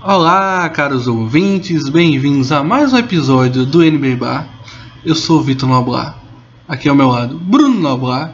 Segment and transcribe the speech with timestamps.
[0.00, 4.48] Olá, caros ouvintes, bem-vindos a mais um episódio do NBA Bar.
[5.04, 6.16] Eu sou o Vitor Noblar.
[6.68, 8.32] Aqui ao meu lado, Bruno Noblar.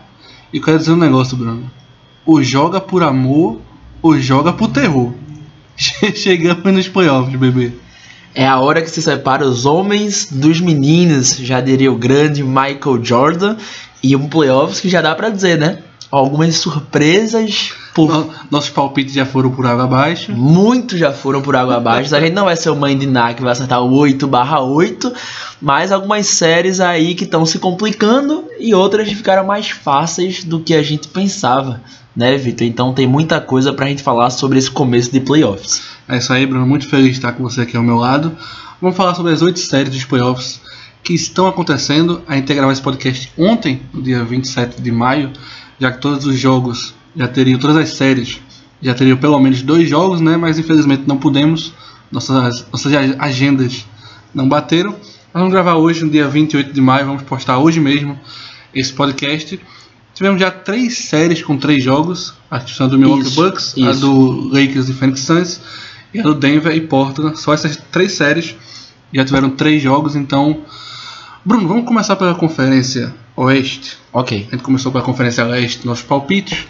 [0.53, 1.71] E quero dizer um negócio, Bruno.
[2.27, 3.63] Ou joga por amor,
[4.03, 5.15] ou joga por terror.
[6.15, 7.73] Chegamos nos playoffs, bebê.
[8.35, 13.03] É a hora que se separa os homens dos meninos, já diria o grande Michael
[13.03, 13.57] Jordan,
[14.03, 15.79] e um playoffs que já dá pra dizer, né?
[16.11, 20.33] Algumas surpresas por No- Nossos palpites já foram por água abaixo.
[20.33, 22.15] Muitos já foram por água abaixo.
[22.15, 24.61] A gente não vai ser o mãe de Ná que vai acertar o 8 barra
[24.61, 25.13] 8,
[25.63, 30.75] mas algumas séries aí que estão se complicando e outras ficaram mais fáceis do que
[30.75, 31.81] a gente pensava,
[32.17, 32.67] né, Vitor?
[32.67, 35.83] Então tem muita coisa pra gente falar sobre esse começo de playoffs.
[36.09, 36.67] É isso aí, Bruno.
[36.67, 38.37] Muito feliz de estar com você aqui ao meu lado.
[38.81, 40.61] Vamos falar sobre as oito séries dos playoffs
[41.03, 42.23] que estão acontecendo.
[42.27, 45.31] A gente ia gravar esse podcast ontem, no dia 27 de maio,
[45.81, 48.41] já que todos os jogos já teriam, todas as séries
[48.83, 50.37] já teriam pelo menos dois jogos, né?
[50.37, 51.73] Mas infelizmente não pudemos.
[52.13, 53.87] Nossas, nossas agendas
[54.35, 54.91] não bateram.
[54.91, 55.01] Nós
[55.43, 58.19] vamos gravar hoje, no dia 28 de maio, vamos postar hoje mesmo
[58.75, 59.59] esse podcast.
[60.15, 62.35] Tivemos já três séries com três jogos.
[62.51, 64.01] A questão do Milwaukee Isso, Bucks, a isso.
[64.01, 65.61] do Lakers e Phoenix Suns
[66.13, 67.39] e a do Denver e Portland.
[67.41, 68.55] Só essas três séries
[69.13, 70.63] já tiveram três jogos, então.
[71.45, 73.99] Bruno, vamos começar pela Conferência Oeste.
[74.13, 74.47] Ok.
[74.49, 76.67] A gente começou pela Conferência Leste, nossos palpites.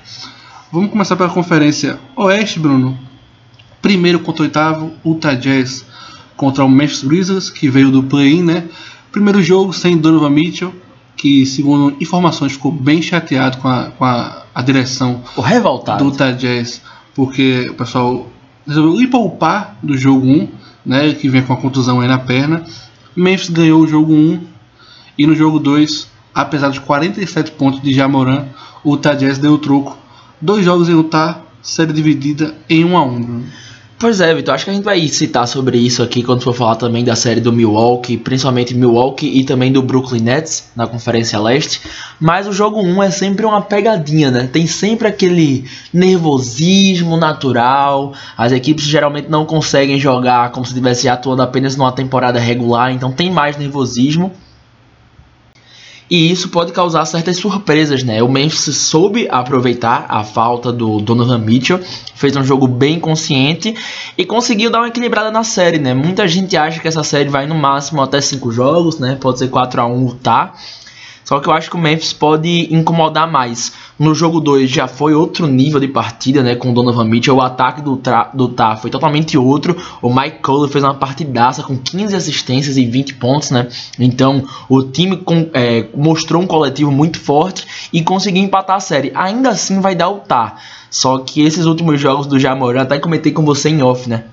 [0.72, 2.98] Vamos começar pela Conferência Oeste, Bruno.
[3.82, 5.84] Primeiro contra o oitavo, Utah Jazz
[6.36, 8.64] contra o Memphis Grizzlies, que veio do play-in, né?
[9.12, 10.74] Primeiro jogo sem Donovan Mitchell,
[11.16, 16.02] que segundo informações ficou bem chateado com a, com a, a direção O revoltado.
[16.02, 16.82] do Utah Jazz,
[17.14, 18.28] porque o pessoal
[18.66, 20.48] resolveu ir poupar do jogo 1,
[20.84, 22.64] né, que vem com a contusão aí na perna.
[23.14, 24.40] Memphis ganhou o jogo 1
[25.16, 28.46] e no jogo 2, apesar dos 47 pontos de Jamoran,
[28.82, 29.96] o Utah Jazz deu o troco.
[30.40, 33.22] Dois jogos em Utah, série dividida em 1 a 1.
[33.22, 33.44] Bruno.
[33.96, 36.74] Pois é, Vitor, acho que a gente vai citar sobre isso aqui quando for falar
[36.74, 41.80] também da série do Milwaukee, principalmente Milwaukee e também do Brooklyn Nets na Conferência Leste.
[42.20, 44.48] Mas o jogo 1 é sempre uma pegadinha, né?
[44.52, 48.12] Tem sempre aquele nervosismo natural.
[48.36, 53.10] As equipes geralmente não conseguem jogar como se estivesse atuando apenas numa temporada regular, então
[53.10, 54.32] tem mais nervosismo.
[56.10, 58.22] E isso pode causar certas surpresas, né?
[58.22, 61.80] O Memphis soube aproveitar a falta do Donovan Mitchell,
[62.14, 63.74] fez um jogo bem consciente
[64.16, 65.94] e conseguiu dar uma equilibrada na série, né?
[65.94, 69.16] Muita gente acha que essa série vai no máximo até 5 jogos, né?
[69.18, 70.54] Pode ser 4 a 1 tá?
[71.24, 73.72] Só que eu acho que o Memphis pode incomodar mais.
[73.98, 76.54] No jogo 2 já foi outro nível de partida, né?
[76.54, 77.36] Com o Donovan Mitchell.
[77.36, 79.76] O ataque do, tra- do Tá foi totalmente outro.
[80.02, 83.68] O Mike Conley fez uma partidaça com 15 assistências e 20 pontos, né?
[83.98, 89.10] Então o time com- é, mostrou um coletivo muito forte e conseguiu empatar a série.
[89.14, 90.56] Ainda assim vai dar o Tá.
[90.90, 94.24] Só que esses últimos jogos do Jamoran, até comentei com você em off, né?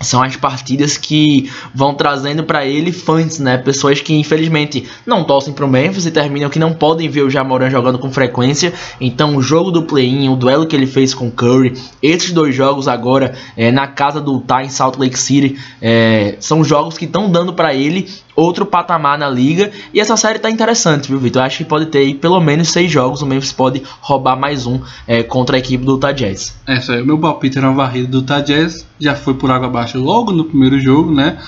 [0.00, 3.58] São as partidas que vão trazendo pra ele fãs, né?
[3.58, 7.70] Pessoas que infelizmente não torcem pro Memphis e terminam que não podem ver o Jamoran
[7.70, 8.72] jogando com frequência.
[9.00, 12.88] Então, o jogo do play-in, o duelo que ele fez com Curry, esses dois jogos
[12.88, 17.30] agora é, na casa do Utah em Salt Lake City, é, são jogos que estão
[17.30, 19.72] dando pra ele outro patamar na liga.
[19.92, 21.42] E essa série tá interessante, viu, Vitor?
[21.42, 23.20] Acho que pode ter aí pelo menos seis jogos.
[23.20, 26.56] O Memphis pode roubar mais um é, contra a equipe do Utah Jazz.
[26.66, 29.50] É isso aí, o meu palpite era uma varrida do Utah Jazz, já foi por
[29.50, 31.38] água abaixo logo no primeiro jogo, né?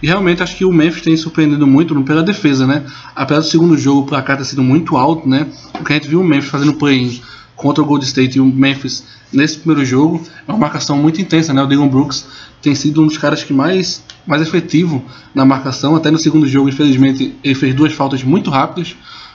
[0.00, 2.84] E realmente acho que o Memphis tem surpreendido muito pela defesa, né?
[3.14, 5.46] Apesar do segundo jogo o placar ter sido muito alto, né?
[5.80, 7.20] O que a gente viu o Memphis fazendo play-in
[7.56, 11.52] contra o Gold State e o Memphis nesse primeiro jogo é uma marcação muito intensa,
[11.52, 11.62] né?
[11.62, 12.26] O Dylan Brooks
[12.62, 16.68] tem sido um dos caras que mais, mais efetivo na marcação, até no segundo jogo,
[16.68, 18.94] infelizmente, ele fez duas faltas muito rápidas,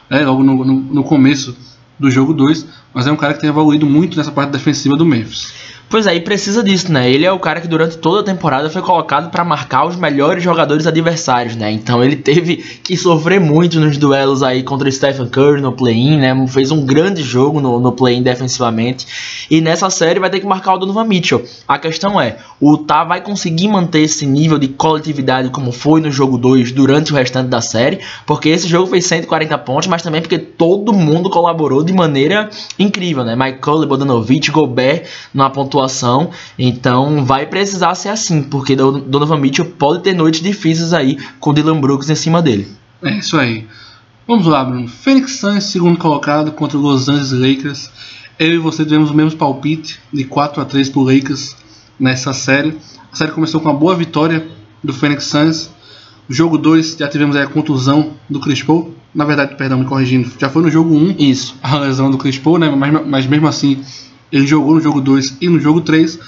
[0.09, 0.22] né?
[0.26, 1.56] Logo no, no, no começo
[2.00, 5.06] do jogo 2, mas é um cara que tem evoluído muito nessa parte defensiva do
[5.06, 5.53] Memphis.
[5.91, 7.12] Pois é, e precisa disso, né?
[7.12, 10.41] Ele é o cara que durante toda a temporada foi colocado para marcar os melhores
[10.41, 11.69] jogadores adversários, né?
[11.69, 16.16] Então ele teve que sofrer muito nos duelos aí contra o Stephen Curry no play-in,
[16.16, 16.47] né?
[16.47, 19.06] Fez um grande jogo no, no play-in defensivamente.
[19.52, 21.44] E nessa série vai ter que marcar o Donovan Mitchell.
[21.68, 26.09] A questão é, o Utah vai conseguir manter esse nível de coletividade como foi no
[26.09, 30.22] jogo 2 durante o restante da série, porque esse jogo fez 140 pontos, mas também
[30.22, 32.49] porque todo mundo colaborou de maneira
[32.79, 33.35] incrível, né?
[33.35, 35.03] Mike Conley, Bogdanovic, Gobert
[35.34, 35.81] na pontuação.
[36.58, 41.54] Então vai precisar ser assim, porque Don- Donovan Mitchell pode ter noites difíceis aí com
[41.54, 42.68] Dylan Brooks em cima dele.
[43.04, 43.68] É isso aí.
[44.28, 44.88] Vamos lá, Bruno.
[44.88, 47.90] Phoenix Suns, segundo colocado, contra o Los Angeles Lakers.
[48.40, 51.56] Eu e você tivemos o mesmo palpite de 4 a 3 pro Lakers
[52.00, 52.78] nessa série.
[53.12, 54.48] A série começou com uma boa vitória
[54.84, 55.70] do Phoenix Suns.
[56.30, 58.96] Jogo 2, já tivemos aí a contusão do Chris Paul.
[59.14, 61.56] Na verdade, perdão, me corrigindo, já foi no jogo 1 Isso.
[61.62, 62.70] a lesão do Chris Paul, né?
[62.70, 63.82] Mas, mas mesmo assim,
[64.32, 66.20] ele jogou no jogo 2 e no jogo 3.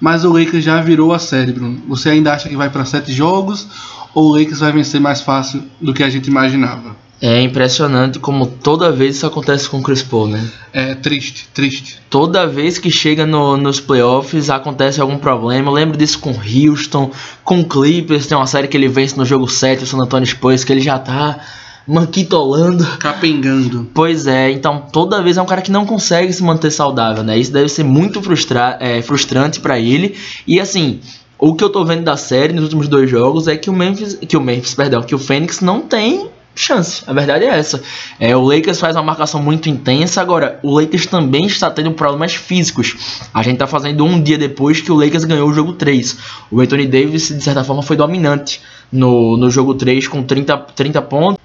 [0.00, 1.80] mas o Lakers já virou a série, Bruno.
[1.88, 3.68] Você ainda acha que vai para sete jogos
[4.14, 6.96] ou o Lakers vai vencer mais fácil do que a gente imaginava?
[7.24, 10.44] É impressionante como toda vez isso acontece com o Chris Paul, né?
[10.72, 12.00] É triste, triste.
[12.10, 15.68] Toda vez que chega no, nos playoffs acontece algum problema.
[15.68, 17.12] Eu lembro disso com Houston,
[17.44, 20.64] com Clippers, tem uma série que ele vence no jogo 7, o San Antonio Spurs,
[20.64, 21.38] que ele já tá
[21.86, 22.84] manquitolando.
[22.98, 23.88] Capengando.
[23.94, 27.38] Pois é, então toda vez é um cara que não consegue se manter saudável, né?
[27.38, 30.16] Isso deve ser muito frustra é, frustrante para ele.
[30.46, 31.00] E assim,
[31.38, 34.14] o que eu tô vendo da série nos últimos dois jogos é que o Memphis,
[34.14, 37.02] que o Memphis, perdão, que o Phoenix não tem chance.
[37.06, 37.82] A verdade é essa.
[38.20, 40.20] É, o Lakers faz uma marcação muito intensa.
[40.20, 43.20] Agora, o Lakers também está tendo problemas físicos.
[43.32, 46.16] A gente está fazendo um dia depois que o Lakers ganhou o jogo 3.
[46.50, 51.02] O Anthony Davis, de certa forma, foi dominante no, no jogo 3 com 30, 30
[51.02, 51.42] pontos.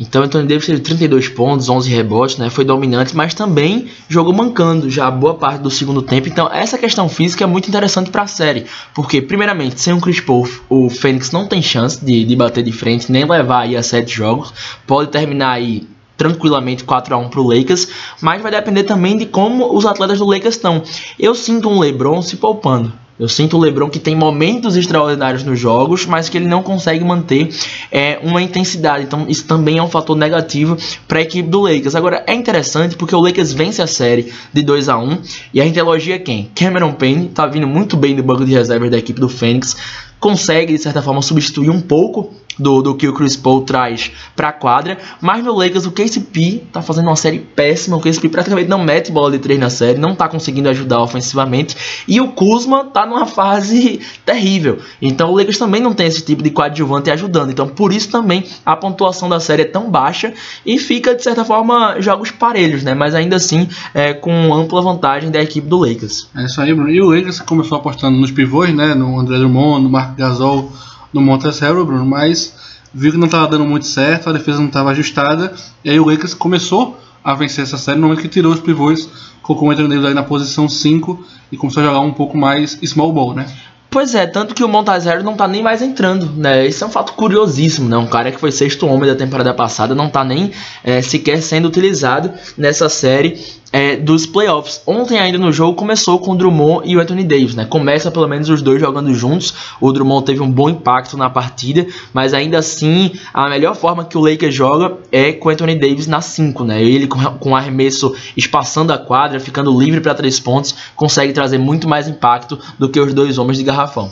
[0.00, 2.50] Então, Anthony Davis teve 32 pontos, 11 rebotes, né?
[2.50, 6.28] Foi dominante, mas também jogou mancando já boa parte do segundo tempo.
[6.28, 10.20] Então, essa questão física é muito interessante para a série, porque primeiramente, sem o Chris
[10.20, 13.82] Paul, o Phoenix não tem chance de, de bater de frente, nem levar aí a
[13.82, 14.52] sete jogos.
[14.86, 15.86] Pode terminar aí
[16.16, 17.88] tranquilamente 4 a 1 para o Lakers,
[18.20, 20.82] mas vai depender também de como os atletas do Lakers estão.
[21.18, 22.92] Eu sinto um LeBron se poupando.
[23.20, 27.04] Eu sinto o LeBron que tem momentos extraordinários nos jogos, mas que ele não consegue
[27.04, 27.48] manter
[27.90, 29.04] é, uma intensidade.
[29.04, 30.76] Então, isso também é um fator negativo
[31.06, 31.94] para a equipe do Lakers.
[31.94, 35.18] Agora, é interessante porque o Lakers vence a série de 2 a 1
[35.54, 36.50] e a gente elogia quem?
[36.54, 39.76] Cameron Payne, tá vindo muito bem do banco de reservas da equipe do Fênix,
[40.22, 44.48] consegue, de certa forma, substituir um pouco do, do que o Chris Paul traz para
[44.48, 44.98] a quadra.
[45.20, 47.96] Mas no Lakers, o KCP tá fazendo uma série péssima.
[47.96, 51.76] O KCP praticamente não mete bola de três na série, não tá conseguindo ajudar ofensivamente.
[52.06, 54.78] E o Kuzma tá numa fase terrível.
[55.00, 57.50] Então o Lakers também não tem esse tipo de coadjuvante ajudando.
[57.50, 60.32] Então por isso também a pontuação da série é tão baixa
[60.64, 62.94] e fica, de certa forma, jogos parelhos, né?
[62.94, 66.28] Mas ainda assim é, com ampla vantagem da equipe do Lakers.
[66.36, 66.90] É isso aí, Bruno.
[66.90, 68.94] E o Lakers começou apostando nos pivôs, né?
[68.94, 70.72] No André Drummond, no Mark Gasol
[71.12, 72.54] no Montrezl Harrell, Bruno, mas
[72.92, 75.54] viu que não estava dando muito certo, a defesa não estava ajustada,
[75.84, 79.08] e aí o Lakers começou a vencer essa série no momento que tirou os pivôs,
[79.42, 82.78] colocou o Anthony Davis aí na posição 5 e começou a jogar um pouco mais
[82.84, 83.46] small ball, né?
[83.92, 86.66] Pois é, tanto que o Montazero não tá nem mais entrando, né?
[86.66, 87.96] Isso é um fato curiosíssimo, né?
[87.98, 90.50] Um cara que foi sexto homem da temporada passada não tá nem
[90.82, 93.38] é, sequer sendo utilizado nessa série
[93.72, 94.82] é, dos playoffs.
[94.86, 97.64] Ontem ainda no jogo começou com o Drummond e o Anthony Davis, né?
[97.64, 99.54] Começa pelo menos os dois jogando juntos.
[99.80, 104.18] O Drummond teve um bom impacto na partida, mas ainda assim a melhor forma que
[104.18, 106.82] o Lakers joga é com o Anthony Davis na 5, né?
[106.82, 111.88] Ele com, com arremesso espaçando a quadra, ficando livre para três pontos, consegue trazer muito
[111.88, 114.10] mais impacto do que os dois homens de garrafão.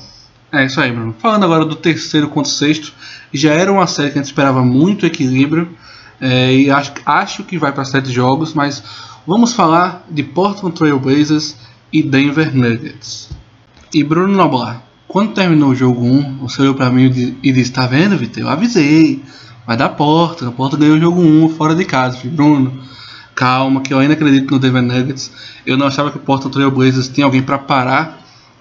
[0.52, 1.14] É isso aí, Bruno.
[1.19, 2.93] Falando agora do terceiro contra o sexto,
[3.32, 5.69] já era uma série que a gente esperava muito equilíbrio.
[6.20, 8.82] É, e acho, acho que vai para sete jogos, mas
[9.26, 11.55] Vamos falar de Portland Trail Blazers
[11.93, 13.28] e Denver Nuggets.
[13.93, 17.87] E Bruno Noblar, quando terminou o jogo 1, você olhou para mim e disse: Tá
[17.87, 18.43] vendo, Vitor?
[18.43, 19.22] Eu avisei.
[19.67, 20.49] Vai dar porta.
[20.49, 22.17] A porta ganhou o jogo 1 fora de casa.
[22.17, 22.82] falei, Bruno,
[23.34, 25.31] calma, que eu ainda acredito no Denver Nuggets.
[25.67, 28.19] Eu não achava que o Portland Trail Blazers tinha alguém para parar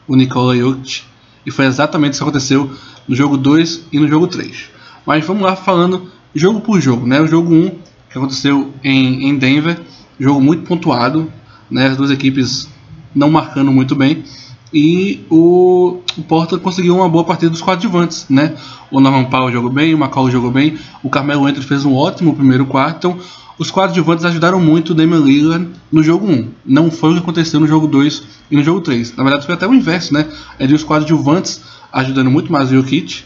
[0.09, 1.03] o Nikola Jokic.
[1.45, 2.69] E foi exatamente isso que aconteceu
[3.07, 4.69] no jogo 2 e no jogo 3.
[5.05, 7.07] Mas vamos lá falando jogo por jogo.
[7.07, 7.21] Né?
[7.21, 7.69] O jogo 1
[8.09, 9.79] que aconteceu em, em Denver
[10.19, 11.31] Jogo muito pontuado,
[11.71, 11.87] né?
[11.87, 12.67] As duas equipes
[13.15, 14.23] não marcando muito bem.
[14.71, 18.53] E o, o Porta conseguiu uma boa partida dos coadjuvantes, né?
[18.91, 22.35] O Norman Powell jogou bem, o McCall jogou bem, o Carmelo Anthony fez um ótimo
[22.35, 22.97] primeiro quarto.
[22.97, 23.17] Então,
[23.59, 26.47] os coadjuvantes ajudaram muito o Damian Lillard no jogo 1.
[26.65, 29.17] Não foi o que aconteceu no jogo 2 e no jogo 3.
[29.17, 30.25] Na verdade, foi até o inverso, né?
[30.57, 31.61] É de os coadjuvantes
[31.91, 33.23] ajudando muito mais o Jokic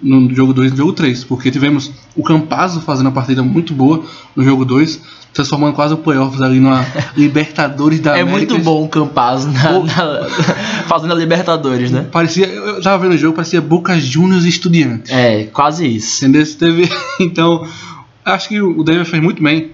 [0.00, 3.74] no jogo 2 e no jogo 3, porque tivemos o Campazzo fazendo uma partida muito
[3.74, 4.04] boa
[4.36, 5.00] no jogo 2,
[5.32, 6.86] transformando quase o playoffs ali numa
[7.16, 8.52] Libertadores da é América.
[8.52, 10.28] É muito bom o Campazzo na, na,
[10.86, 12.06] fazendo a Libertadores, né?
[12.10, 15.10] Parecia, eu tava vendo o jogo, parecia Boca Juniors e Estudiantes.
[15.10, 16.24] É, quase isso.
[16.24, 16.46] Entendeu?
[16.56, 16.88] Teve,
[17.20, 17.66] então,
[18.24, 19.72] acho que o Denver fez muito bem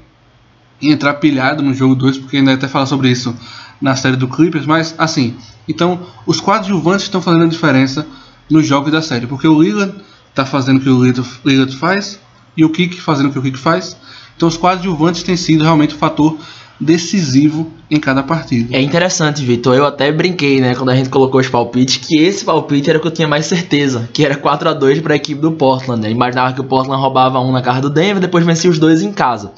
[0.80, 3.34] em entrar pilhado no jogo 2, porque ainda até falar sobre isso
[3.80, 5.36] na série do Clippers, mas assim,
[5.68, 8.06] então os coadjuvantes estão fazendo a diferença
[8.50, 9.94] nos jogos da série, porque o Lillard
[10.34, 11.04] tá fazendo o que o
[11.44, 12.20] Lillard faz
[12.56, 13.96] e o Kik fazendo o que o Kik faz.
[14.36, 16.38] Então os coadjuvantes têm sido realmente o fator
[16.80, 18.76] decisivo em cada partida.
[18.76, 19.74] É interessante, Vitor.
[19.74, 23.02] Eu até brinquei, né, quando a gente colocou os palpites, que esse palpite era o
[23.02, 26.02] que eu tinha mais certeza, que era 4 a 2 para a equipe do Portland.
[26.02, 26.10] Né?
[26.10, 29.12] Imaginava que o Portland roubava um na casa do Denver, depois vencia os dois em
[29.12, 29.52] casa.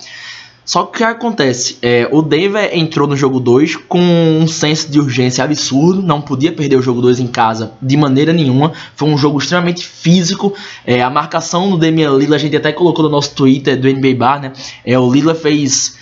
[0.65, 1.79] Só que o que acontece?
[1.83, 6.53] É, o Denver entrou no jogo 2 com um senso de urgência absurdo, não podia
[6.53, 8.73] perder o jogo 2 em casa de maneira nenhuma.
[8.95, 10.55] Foi um jogo extremamente físico.
[10.87, 14.15] É, a marcação do Damian Lillard, a gente até colocou no nosso Twitter do NBA
[14.17, 14.53] Bar, né?
[14.85, 15.99] É, o Lillard fez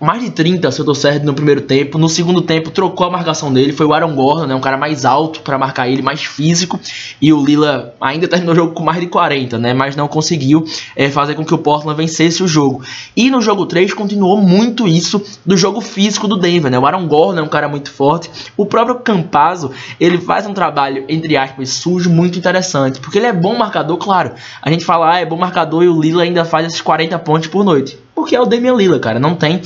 [0.00, 1.98] mais de 30, se eu tô certo, no primeiro tempo.
[1.98, 3.72] No segundo tempo, trocou a marcação dele.
[3.72, 6.78] Foi o Aaron Gordon, né, um cara mais alto para marcar ele, mais físico.
[7.20, 9.72] E o Lila ainda terminou o jogo com mais de 40, né?
[9.72, 12.82] Mas não conseguiu é, fazer com que o Portland vencesse o jogo.
[13.16, 16.78] E no jogo 3 continuou muito isso do jogo físico do Denver, né?
[16.78, 18.30] O Aaron Gordon é um cara muito forte.
[18.56, 23.00] O próprio Campazzo, ele faz um trabalho, entre aspas, sujo, muito interessante.
[23.00, 24.32] Porque ele é bom marcador, claro.
[24.60, 27.48] A gente fala, ah, é bom marcador e o Lila ainda faz esses 40 pontos
[27.48, 28.05] por noite.
[28.16, 29.20] Porque é o Damian Lila, cara.
[29.20, 29.60] Não tem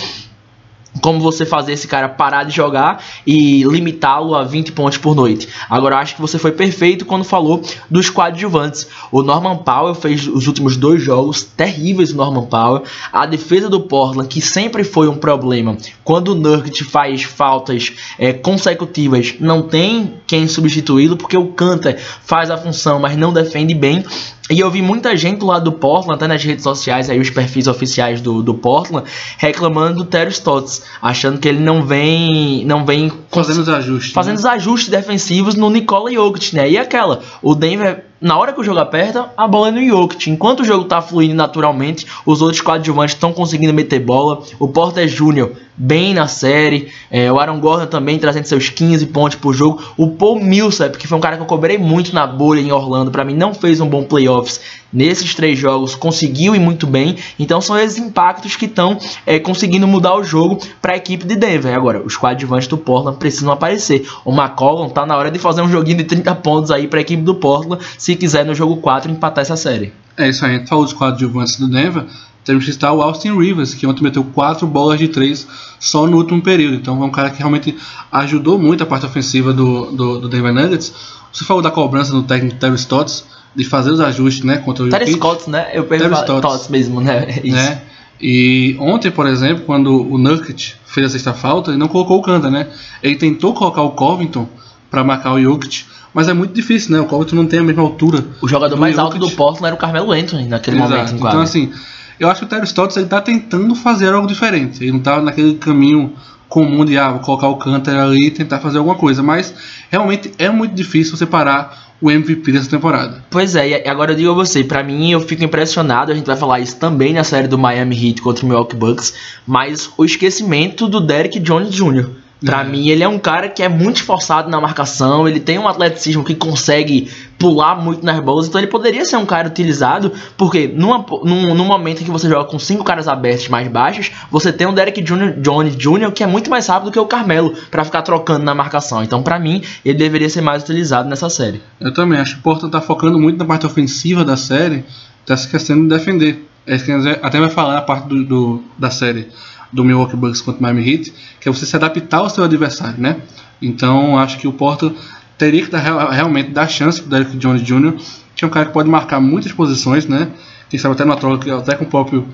[1.00, 5.48] como você fazer esse cara parar de jogar e limitá-lo a 20 pontos por noite.
[5.68, 8.88] Agora, acho que você foi perfeito quando falou dos coadjuvantes.
[9.12, 12.12] O Norman Powell fez os últimos dois jogos terríveis.
[12.12, 15.76] O Norman Powell, a defesa do Portland, que sempre foi um problema.
[16.02, 22.50] Quando o Nurkic faz faltas é, consecutivas, não tem quem substituí-lo, porque o Canter faz
[22.50, 24.04] a função, mas não defende bem.
[24.50, 27.68] E eu vi muita gente lado do Portland, até nas redes sociais, aí os perfis
[27.68, 33.12] oficiais do, do Portland, reclamando do Terry Stotts, achando que ele não vem não vem
[33.30, 34.40] fazendo os ajustes, fazendo né?
[34.40, 36.68] os ajustes defensivos no Nikola Jokic, né?
[36.68, 40.28] E aquela, o Denver na hora que o jogo aperta, a bola é no Jokic.
[40.28, 44.42] Enquanto o jogo tá fluindo naturalmente, os outros coadjuvantes estão conseguindo meter bola.
[44.58, 46.92] O Porter Júnior bem na série.
[47.10, 49.82] É, o Aaron Gordon também trazendo seus 15 pontos por jogo.
[49.96, 53.10] O Paul Millsap, que foi um cara que eu cobrei muito na bolha em Orlando,
[53.10, 54.60] para mim não fez um bom playoffs
[54.92, 57.16] nesses três jogos, conseguiu ir muito bem.
[57.38, 61.34] Então são esses impactos que estão é, conseguindo mudar o jogo para a equipe de
[61.34, 61.74] Denver.
[61.74, 64.06] Agora, os coadjuvantes do Portland precisam aparecer.
[64.22, 67.02] O McCollum tá na hora de fazer um joguinho de 30 pontos aí para a
[67.02, 69.94] equipe do Portland, se quiser no jogo 4 empatar essa série.
[70.18, 72.04] É isso aí, falou dos coadjuvantes do Denver.
[72.44, 75.46] Temos que citar o Austin Rivers, que ontem meteu 4 bolas de 3
[75.78, 76.76] só no último período.
[76.76, 77.76] Então é um cara que realmente
[78.10, 80.92] ajudou muito a parte ofensiva do, do, do Denver Nuggets.
[81.32, 84.88] Você falou da cobrança do técnico Terry Stotts, de fazer os ajustes né, contra o
[84.88, 85.68] Terry Stotts, né?
[85.72, 87.26] Eu pergunto Stotts mesmo, né?
[87.28, 87.56] É isso.
[87.56, 87.82] né?
[88.20, 92.22] E ontem, por exemplo, quando o Nurkic fez a sexta falta, ele não colocou o
[92.22, 92.68] Kanda, né?
[93.02, 94.46] Ele tentou colocar o Covington
[94.90, 97.00] para marcar o Jokic, mas é muito difícil, né?
[97.00, 98.24] O Covington não tem a mesma altura.
[98.42, 99.14] O jogador mais Jokic.
[99.14, 100.90] alto do Portland era o Carmelo Anthony naquele Exato.
[100.92, 101.72] momento, Então, assim,
[102.20, 104.84] eu acho que o Terry Stotts ele tá tentando fazer algo diferente.
[104.84, 106.12] Ele não tá naquele caminho
[106.50, 109.54] comum de ah, colocar o Canter ali e tentar fazer alguma coisa, mas
[109.88, 113.24] realmente é muito difícil separar o MVP dessa temporada.
[113.30, 116.26] Pois é, e agora eu digo a você, para mim eu fico impressionado, a gente
[116.26, 119.14] vai falar isso também na série do Miami Heat contra o Milwaukee Bucks,
[119.46, 122.08] mas o esquecimento do Derrick Jones Jr.
[122.44, 122.64] Pra é.
[122.64, 126.24] mim, ele é um cara que é muito esforçado na marcação, ele tem um atleticismo
[126.24, 131.04] que consegue pular muito nas bolas, então ele poderia ser um cara utilizado, porque numa,
[131.24, 134.66] num, num momento em que você joga com cinco caras abertos mais baixos, você tem
[134.66, 136.12] um Derek Jr., Jones Jr.
[136.12, 139.02] que é muito mais rápido que o Carmelo para ficar trocando na marcação.
[139.02, 141.62] Então, para mim, ele deveria ser mais utilizado nessa série.
[141.80, 144.84] Eu também acho que o Porto tá focando muito na parte ofensiva da série,
[145.24, 146.46] tá se esquecendo de defender.
[146.66, 146.76] É
[147.22, 149.28] até vai falar na parte do, do da série
[149.72, 153.00] do Milwaukee Bucks contra o Miami Heat, que é você se adaptar ao seu adversário,
[153.00, 153.16] né?
[153.60, 154.94] Então acho que o Porto
[155.38, 157.94] teria que dar, realmente dar chance para o Derrick Jones Jr.,
[158.34, 160.28] que é um cara que pode marcar muitas posições, né?
[160.68, 162.28] Quem sabe até numa troca até com o próprio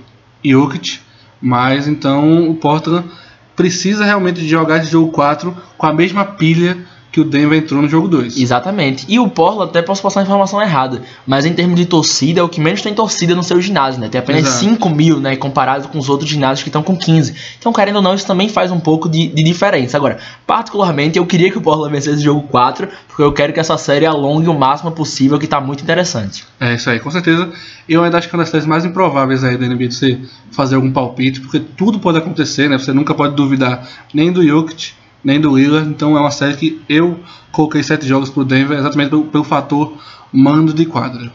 [0.44, 1.00] Jokic,
[1.40, 3.08] mas então o Portland
[3.54, 6.76] precisa realmente de jogar esse jogo 4 com a mesma pilha
[7.16, 8.36] que o Denver entrou no jogo 2.
[8.36, 9.06] Exatamente.
[9.08, 12.42] E o Portland, até posso passar a informação errada, mas em termos de torcida, é
[12.42, 14.10] o que menos tem torcida no seu ginásio, né?
[14.10, 14.58] Tem apenas Exato.
[14.58, 15.34] 5 mil, né?
[15.34, 17.34] Comparado com os outros ginásios que estão com 15.
[17.58, 19.96] Então, querendo ou não, isso também faz um pouco de, de diferença.
[19.96, 23.60] Agora, particularmente, eu queria que o Portland vencesse o jogo 4, porque eu quero que
[23.60, 26.44] essa série alongue o máximo possível, que tá muito interessante.
[26.60, 27.50] É isso aí, com certeza.
[27.88, 30.18] Eu ainda acho que é uma das séries mais improváveis aí da NBA de você
[30.50, 32.76] fazer algum palpite, porque tudo pode acontecer, né?
[32.76, 34.92] Você nunca pode duvidar nem do Jokic
[35.26, 35.90] nem do Lillard.
[35.90, 37.18] Então é uma série que eu
[37.50, 39.92] coloquei sete jogos pro Denver exatamente pelo, pelo fator
[40.32, 41.32] mando de quadra.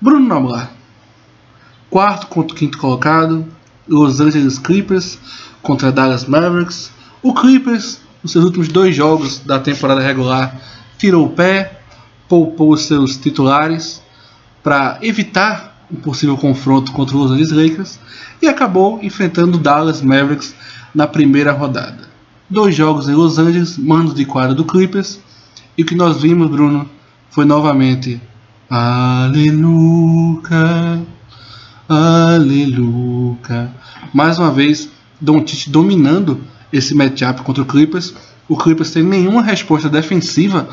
[0.00, 0.72] Bruno Noblar.
[1.90, 3.44] Quarto contra o quinto colocado.
[3.86, 5.18] Los Angeles Clippers
[5.60, 6.90] contra Dallas Mavericks.
[7.22, 10.58] O Clippers, nos seus últimos dois jogos da temporada regular,
[10.96, 11.80] tirou o pé,
[12.26, 14.02] poupou seus titulares
[14.62, 18.00] para evitar um possível confronto contra os Los Angeles Lakers
[18.40, 20.54] e acabou enfrentando o Dallas Mavericks
[20.94, 22.09] na primeira rodada
[22.50, 25.20] dois jogos em Los Angeles, mando de quadra do Clippers,
[25.78, 26.88] e o que nós vimos, Bruno,
[27.30, 28.20] foi novamente
[28.68, 30.40] Aleluia,
[31.88, 33.74] Aleluia.
[34.12, 34.88] Mais uma vez,
[35.20, 36.40] Doncic dominando
[36.72, 38.14] esse matchup contra o Clippers.
[38.48, 40.68] O Clippers tem nenhuma resposta defensiva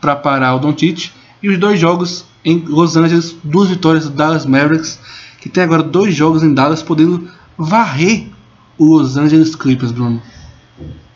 [0.00, 1.10] para parar o Doncic.
[1.42, 4.98] E os dois jogos em Los Angeles, duas vitórias do Dallas Mavericks,
[5.40, 8.26] que tem agora dois jogos em Dallas, podendo varrer
[8.76, 10.20] o Los Angeles Clippers, Bruno.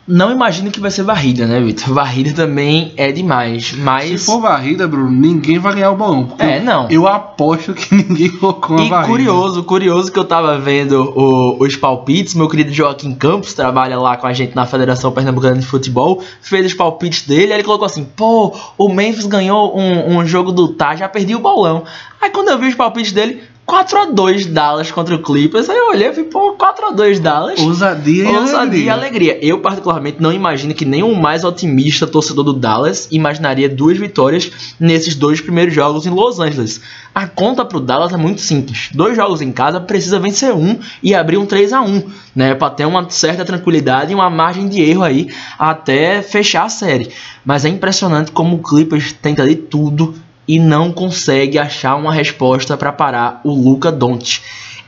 [0.07, 1.93] Não imagino que vai ser varrida, né, Vitor?
[1.95, 4.21] Varrida também é demais, mas...
[4.21, 6.33] Se for varrida, Bruno, ninguém vai ganhar o bolão.
[6.37, 6.89] É, não.
[6.89, 9.09] Eu aposto que ninguém colocou uma E varrida.
[9.11, 14.17] curioso, curioso que eu tava vendo o- os palpites, meu querido Joaquim Campos trabalha lá
[14.17, 17.85] com a gente na Federação Pernambucana de Futebol, fez os palpites dele, aí ele colocou
[17.85, 21.83] assim, pô, o Memphis ganhou um, um jogo do Tá, já perdi o bolão.
[22.21, 26.09] Aí quando eu vi os palpites dele, 4x2 Dallas contra o Clippers, aí eu olhei
[26.09, 27.59] e falei, pô, 4x2 Dallas.
[27.59, 28.93] Ousadia e Ousadia e alegria.
[28.93, 29.39] alegria.
[29.41, 35.15] Eu, particularmente, não imagino que o mais otimista torcedor do Dallas imaginaria duas vitórias nesses
[35.15, 36.81] dois primeiros jogos em Los Angeles.
[37.15, 38.89] A conta pro Dallas é muito simples.
[38.93, 42.03] Dois jogos em casa precisa vencer um e abrir um 3 a 1
[42.35, 42.55] né?
[42.55, 47.09] Pra ter uma certa tranquilidade e uma margem de erro aí até fechar a série.
[47.45, 50.15] Mas é impressionante como o Clippers tenta de tudo
[50.47, 54.41] e não consegue achar uma resposta para parar o Luca Doncic.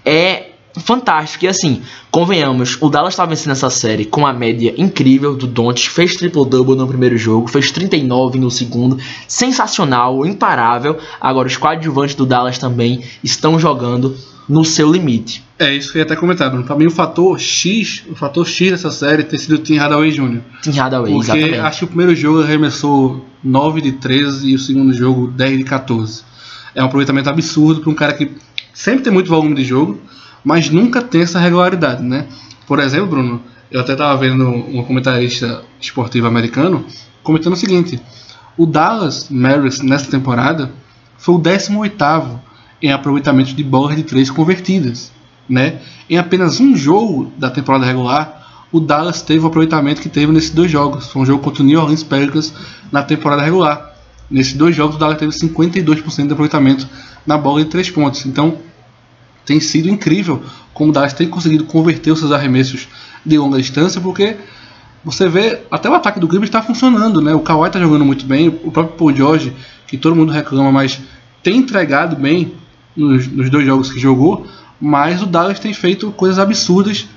[0.04, 1.46] É fantástico.
[1.46, 5.90] E assim, convenhamos, o Dallas está vencendo essa série com a média incrível do Doncic,
[5.90, 10.98] fez triple-double no primeiro jogo, fez 39 no segundo, sensacional, imparável.
[11.20, 14.16] Agora os coadjuvantes do Dallas também estão jogando
[14.48, 15.44] no seu limite.
[15.58, 16.66] É isso que eu ia até comentar, Bruno.
[16.66, 20.12] Pra mim, o fator X, o fator X dessa série ter sido o Tim Hardaway
[20.12, 20.42] Jr.
[20.62, 21.60] Tim Hardaway, Porque exatamente.
[21.60, 25.64] acho que o primeiro jogo arremessou 9 de 13 e o segundo jogo 10 de
[25.64, 26.24] 14.
[26.76, 28.32] É um aproveitamento absurdo para um cara que
[28.74, 30.00] sempre tem muito volume de jogo,
[30.46, 32.28] mas nunca tem essa regularidade, né?
[32.68, 36.86] Por exemplo, Bruno, eu até estava vendo um comentarista esportivo americano
[37.24, 38.00] comentando o seguinte:
[38.56, 40.72] o Dallas Mavericks nessa temporada
[41.18, 42.40] foi o 18º
[42.82, 45.12] em aproveitamento de bolas de três convertidas,
[45.50, 45.80] né?
[46.08, 50.52] Em apenas um jogo da temporada regular, o Dallas teve o aproveitamento que teve nesses
[50.52, 51.08] dois jogos.
[51.08, 52.54] Foi um jogo contra o New Orleans Pelicans
[52.92, 53.96] na temporada regular.
[54.30, 56.88] Nesses dois jogos, o Dallas teve 52% de aproveitamento
[57.26, 58.26] na bola de três pontos.
[58.26, 58.58] Então,
[59.46, 62.88] tem sido incrível como o Dallas tem conseguido converter os seus arremessos
[63.26, 64.36] de longa distância, porque
[65.04, 67.34] você vê até o ataque do Clippers está funcionando, né?
[67.34, 69.54] O Kawhi está jogando muito bem, o próprio Paul George,
[69.88, 71.00] que todo mundo reclama, mas
[71.42, 72.54] tem entregado bem
[72.96, 74.48] nos, nos dois jogos que jogou,
[74.82, 77.08] mas o Dallas tem feito coisas absurdas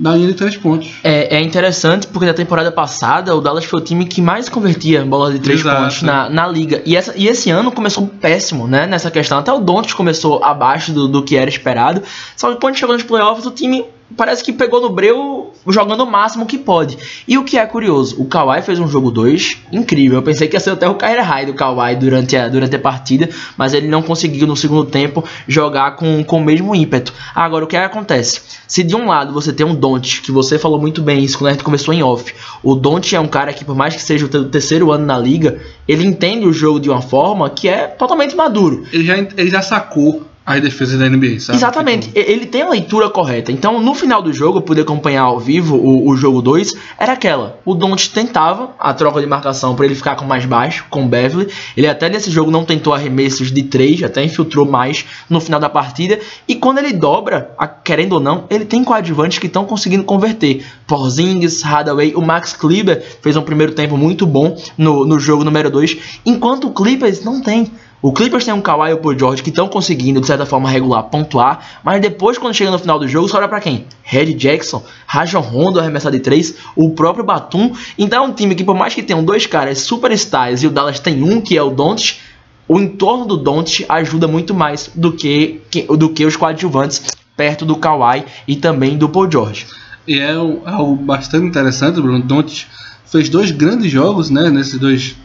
[0.00, 0.90] linha de três pontos.
[1.02, 5.04] É, é interessante porque na temporada passada o Dallas foi o time que mais convertia
[5.04, 6.80] bolas de três pontos na, na liga.
[6.86, 8.86] E, essa, e esse ano começou péssimo, né?
[8.86, 9.38] Nessa questão.
[9.38, 12.02] Até o Doncic começou abaixo do, do que era esperado.
[12.36, 13.84] Só que quando chegou nos playoffs, o time
[14.16, 16.96] parece que pegou no breu jogando o máximo que pode.
[17.26, 20.18] E o que é curioso, o Kawhi fez um jogo 2 incrível.
[20.18, 22.78] Eu pensei que ia ser até o career high do Kawhi durante a, durante a
[22.78, 27.12] partida, mas ele não conseguiu no segundo tempo jogar com, com o mesmo ímpeto.
[27.34, 28.40] Agora, o que acontece?
[28.66, 31.48] Se de um lado você tem um Don't, que você falou muito bem isso quando
[31.48, 34.26] a gente começou em off, o Don't é um cara que, por mais que seja
[34.26, 37.86] o te- terceiro ano na liga, ele entende o jogo de uma forma que é
[37.86, 38.84] totalmente maduro.
[38.92, 40.22] Ele já, ele já sacou
[40.56, 41.58] as defesas da NBA, sabe?
[41.58, 43.52] Exatamente, Tipo, ele tem a leitura correta.
[43.52, 47.12] Então, no final do jogo, eu pude acompanhar ao vivo o, o jogo 2, era
[47.12, 47.58] aquela.
[47.64, 51.08] O Don't tentava a troca de marcação para ele ficar com mais baixo, com o
[51.08, 51.48] Beverly.
[51.76, 55.68] Ele até nesse jogo não tentou arremessos de 3, até infiltrou mais no final da
[55.68, 56.18] partida.
[56.46, 60.64] E quando ele dobra, a- querendo ou não, ele tem coadjuvantes que estão conseguindo converter.
[60.86, 65.70] Porzingis, Hadaway, o Max Kleber fez um primeiro tempo muito bom no, no jogo número
[65.70, 67.70] 2, enquanto o Clippers não tem.
[68.00, 70.70] O Clippers tem um Kawhi e o Paul George que estão conseguindo, de certa forma,
[70.70, 73.86] regular, pontuar, mas depois, quando chega no final do jogo, sobra pra quem?
[74.04, 77.74] Red Jackson, Rajon Rondo arremessar de 3, o próprio Batum.
[77.98, 81.00] Então é um time que, por mais que tenham dois caras superstars e o Dallas
[81.00, 82.20] tem um, que é o Doncic,
[82.68, 85.60] o entorno do Doncic ajuda muito mais do que,
[85.98, 87.02] do que os coadjuvantes
[87.36, 89.66] perto do Kawhi e também do Paul George.
[90.06, 92.22] E é algo bastante interessante, Bruno.
[92.22, 92.66] Doncic
[93.06, 95.16] fez dois grandes jogos, né, nesses dois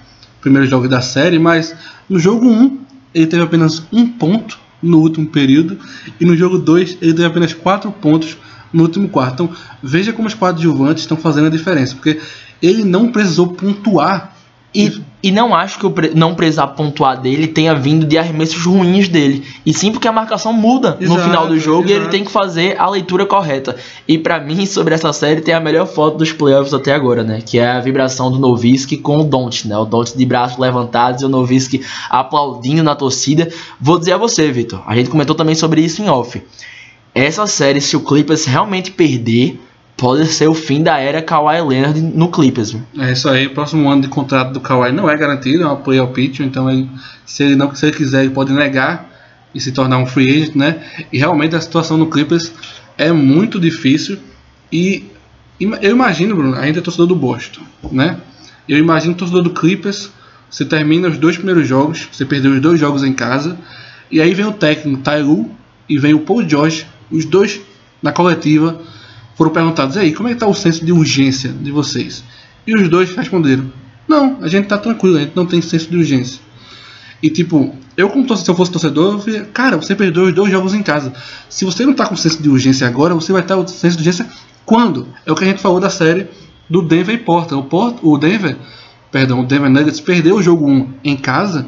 [0.43, 1.75] primeiros jogos da série, mas
[2.07, 2.79] no jogo 1
[3.15, 5.79] ele teve apenas um ponto no último período
[6.19, 8.37] e no jogo 2 ele teve apenas quatro pontos
[8.71, 9.45] no último quarto.
[9.45, 12.19] Então veja como os coadjuvantes estão fazendo a diferença, porque
[12.61, 14.33] ele não precisou pontuar
[14.75, 18.65] E, e não acho que o pre- não precisar pontuar dele tenha vindo de arremessos
[18.65, 19.43] ruins dele.
[19.65, 22.11] E sim porque a marcação muda no Exato, final do jogo e ele exato.
[22.11, 23.77] tem que fazer a leitura correta.
[24.05, 27.39] E pra mim, sobre essa série, tem a melhor foto dos playoffs até agora, né?
[27.39, 29.77] Que é a vibração do Nowitzki com o Don't, né?
[29.77, 33.47] O Don't de braços levantados e o Nowitzki aplaudindo na torcida.
[33.79, 34.83] Vou dizer a você, Vitor.
[34.85, 36.41] A gente comentou também sobre isso em off.
[37.15, 39.59] Essa série, se o Clippers realmente perder,
[39.97, 42.75] pode ser o fim da era Kawhi Leonard no Clippers.
[42.97, 45.77] É isso aí, o próximo ano de contrato do Kawhi não é garantido, é uma
[45.77, 46.89] play ao pitch, então ele,
[47.25, 49.09] se ele não se ele quiser, ele pode negar
[49.53, 50.83] e se tornar um free agent, né?
[51.11, 52.51] E realmente a situação no Clippers
[52.97, 54.17] é muito difícil
[54.71, 55.05] e
[55.59, 58.17] eu imagino, Bruno, a gente é torcedor do Boston, né?
[58.67, 60.09] Eu imagino torcedor do Clippers,
[60.49, 63.57] você termina os dois primeiros jogos, você perdeu os dois jogos em casa,
[64.11, 65.47] e aí vem o técnico Ty Lue
[65.87, 67.61] e vem o Paul George, os dois
[68.01, 68.81] na coletiva
[69.35, 72.23] foram perguntados: aí, como é que tá o senso de urgência de vocês?
[72.65, 73.71] E os dois responderam:
[74.07, 76.39] não, a gente tá tranquilo, a gente não tem senso de urgência.
[77.21, 80.33] E tipo, eu como torcedor, se eu fosse torcedor, eu falei, cara, você perdeu os
[80.33, 81.13] dois jogos em casa.
[81.47, 84.01] Se você não tá com senso de urgência agora, você vai estar com senso de
[84.01, 84.27] urgência
[84.65, 85.07] quando?
[85.25, 86.27] É o que a gente falou da série
[86.69, 87.63] do Denver e Portland.
[87.63, 88.57] O, Port, o Denver,
[89.11, 91.67] perdão, o Denver Nuggets perdeu o jogo 1 em casa,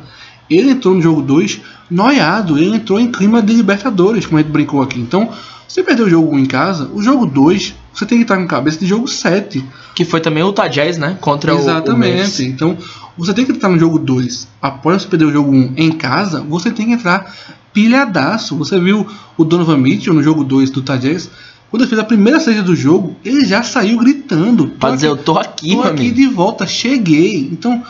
[0.50, 4.52] ele entrou no jogo 2 noiado, ele entrou em clima de Libertadores, como a gente
[4.52, 5.00] brincou aqui.
[5.00, 5.30] Então,
[5.68, 8.46] você perdeu o jogo 1 em casa, o jogo 2 você tem que estar com
[8.46, 9.64] cabeça de jogo 7.
[9.96, 11.18] Que foi também o Jazz, né?
[11.22, 12.42] Contra Exatamente.
[12.42, 12.78] o, o então,
[13.18, 14.48] você tem que estar no jogo 2.
[14.62, 17.34] Após você perder o jogo 1 em casa, você tem que entrar
[17.72, 18.58] pilhadaço.
[18.58, 21.30] Você viu o Donovan Mitchell no jogo 2 do Jazz?
[21.72, 24.68] Quando ele fez a primeira saída do jogo, ele já saiu gritando.
[24.68, 26.16] Pra dizer, eu tô aqui, tô aqui amigo.
[26.16, 27.50] de volta, cheguei.
[27.52, 27.82] Então,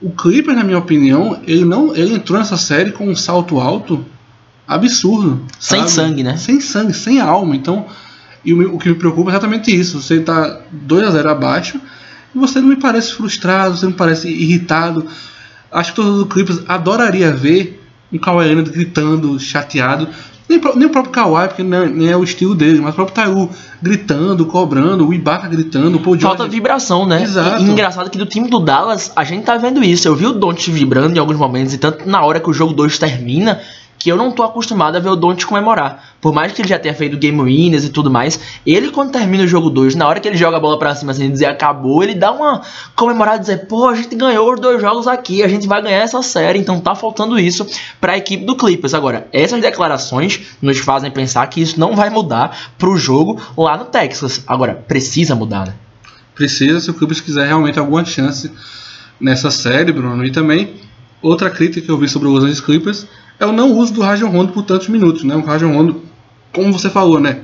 [0.00, 4.04] o Clipper, na minha opinião, ele não, ele entrou nessa série com um salto alto
[4.66, 5.44] absurdo.
[5.58, 5.90] Sem sabe?
[5.90, 6.36] sangue, né?
[6.36, 7.56] Sem sangue, sem alma.
[7.56, 7.86] Então,
[8.44, 10.00] e o, o que me preocupa é exatamente isso.
[10.00, 11.80] Você está 2 a 0 abaixo
[12.34, 15.06] e você não me parece frustrado, você não me parece irritado.
[15.72, 17.82] Acho que todo o Clippers adoraria ver
[18.12, 20.08] um Kawhi Leonard gritando, chateado.
[20.48, 22.94] Nem, nem o próprio Kawhi, porque não é, nem é o estilo dele, mas o
[22.94, 23.50] próprio Taiu
[23.82, 26.22] gritando, cobrando, o Ibaka gritando, George...
[26.22, 27.22] Falta vibração, né?
[27.22, 27.62] Exato.
[27.62, 30.06] E, engraçado que do time do Dallas, a gente tá vendo isso.
[30.06, 32.72] Eu vi o Don't vibrando em alguns momentos, e tanto na hora que o jogo
[32.72, 33.60] 2 termina,
[33.98, 36.14] que eu não tô acostumado a ver o Don't comemorar.
[36.20, 39.44] Por mais que ele já tenha feito game winners e tudo mais, ele quando termina
[39.44, 42.02] o jogo 2, na hora que ele joga a bola pra cima assim, dizer acabou,
[42.02, 42.62] ele dá uma
[42.94, 45.98] comemorada e dizer, pô, a gente ganhou os dois jogos aqui, a gente vai ganhar
[45.98, 47.66] essa série, então tá faltando isso
[48.00, 48.94] pra equipe do Clippers.
[48.94, 53.84] Agora, essas declarações nos fazem pensar que isso não vai mudar pro jogo lá no
[53.86, 54.42] Texas.
[54.46, 55.74] Agora, precisa mudar, né?
[56.34, 58.50] Precisa, se o Clippers quiser realmente alguma chance
[59.20, 60.24] nessa série, Bruno.
[60.24, 60.74] E também,
[61.22, 63.06] outra crítica que eu vi sobre os Angeles Clippers
[63.38, 65.36] é o não uso do Rajon Rondo por tantos minutos, né?
[65.36, 66.02] O Rajon Rondo,
[66.52, 67.40] como você falou, né?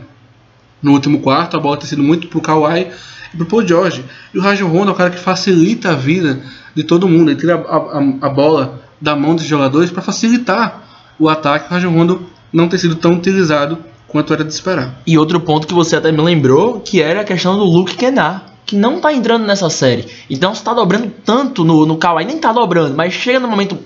[0.83, 2.88] No último quarto, a bola tem sido muito pro Kawhi
[3.33, 4.05] e pro Paul George.
[4.35, 6.40] E o Rajon Rondo é o cara que facilita a vida
[6.74, 7.31] de todo mundo.
[7.31, 10.83] Ele tira a, a, a bola da mão dos jogadores para facilitar
[11.18, 11.66] o ataque.
[11.66, 13.78] O Rajon Rondo não tem sido tão utilizado
[14.09, 15.00] quanto era de esperar.
[15.07, 18.42] E outro ponto que você até me lembrou, que era a questão do Luke Kennard,
[18.66, 20.07] que não tá entrando nessa série.
[20.28, 23.78] Então você tá dobrando tanto no, no Kawhi, nem tá dobrando, mas chega no momento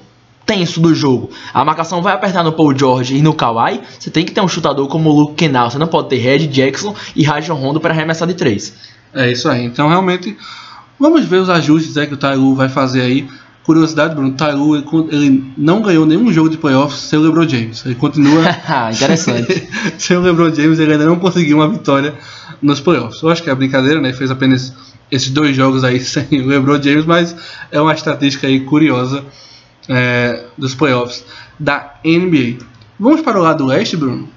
[0.46, 1.30] tenso do jogo.
[1.52, 3.80] A marcação vai apertar no Paul George e no Kawhi.
[3.98, 5.72] Você tem que ter um chutador como o Luke Kennard.
[5.72, 8.72] Você não pode ter Red Jackson e Rajon Rondo para arremessar de três.
[9.12, 9.64] É isso aí.
[9.64, 10.37] Então realmente
[10.98, 13.28] vamos ver os ajustes é, que o Tyloo vai fazer aí.
[13.64, 17.85] Curiosidade, Bruno, o ele, ele, não ganhou nenhum jogo de playoffs sem o LeBron James.
[17.85, 18.42] Ele continua
[18.94, 19.68] interessante.
[19.98, 22.14] sem o LeBron James, ele ainda não conseguiu uma vitória
[22.62, 23.20] nos playoffs.
[23.20, 24.11] Eu acho que é brincadeira, né?
[24.11, 24.72] Ele fez apenas
[25.11, 27.35] esses dois jogos aí sem o LeBron James, mas
[27.72, 29.24] é uma estatística aí curiosa
[29.88, 31.25] é, dos playoffs
[31.59, 32.64] da NBA.
[32.99, 34.29] Vamos para o lado leste, Bruno?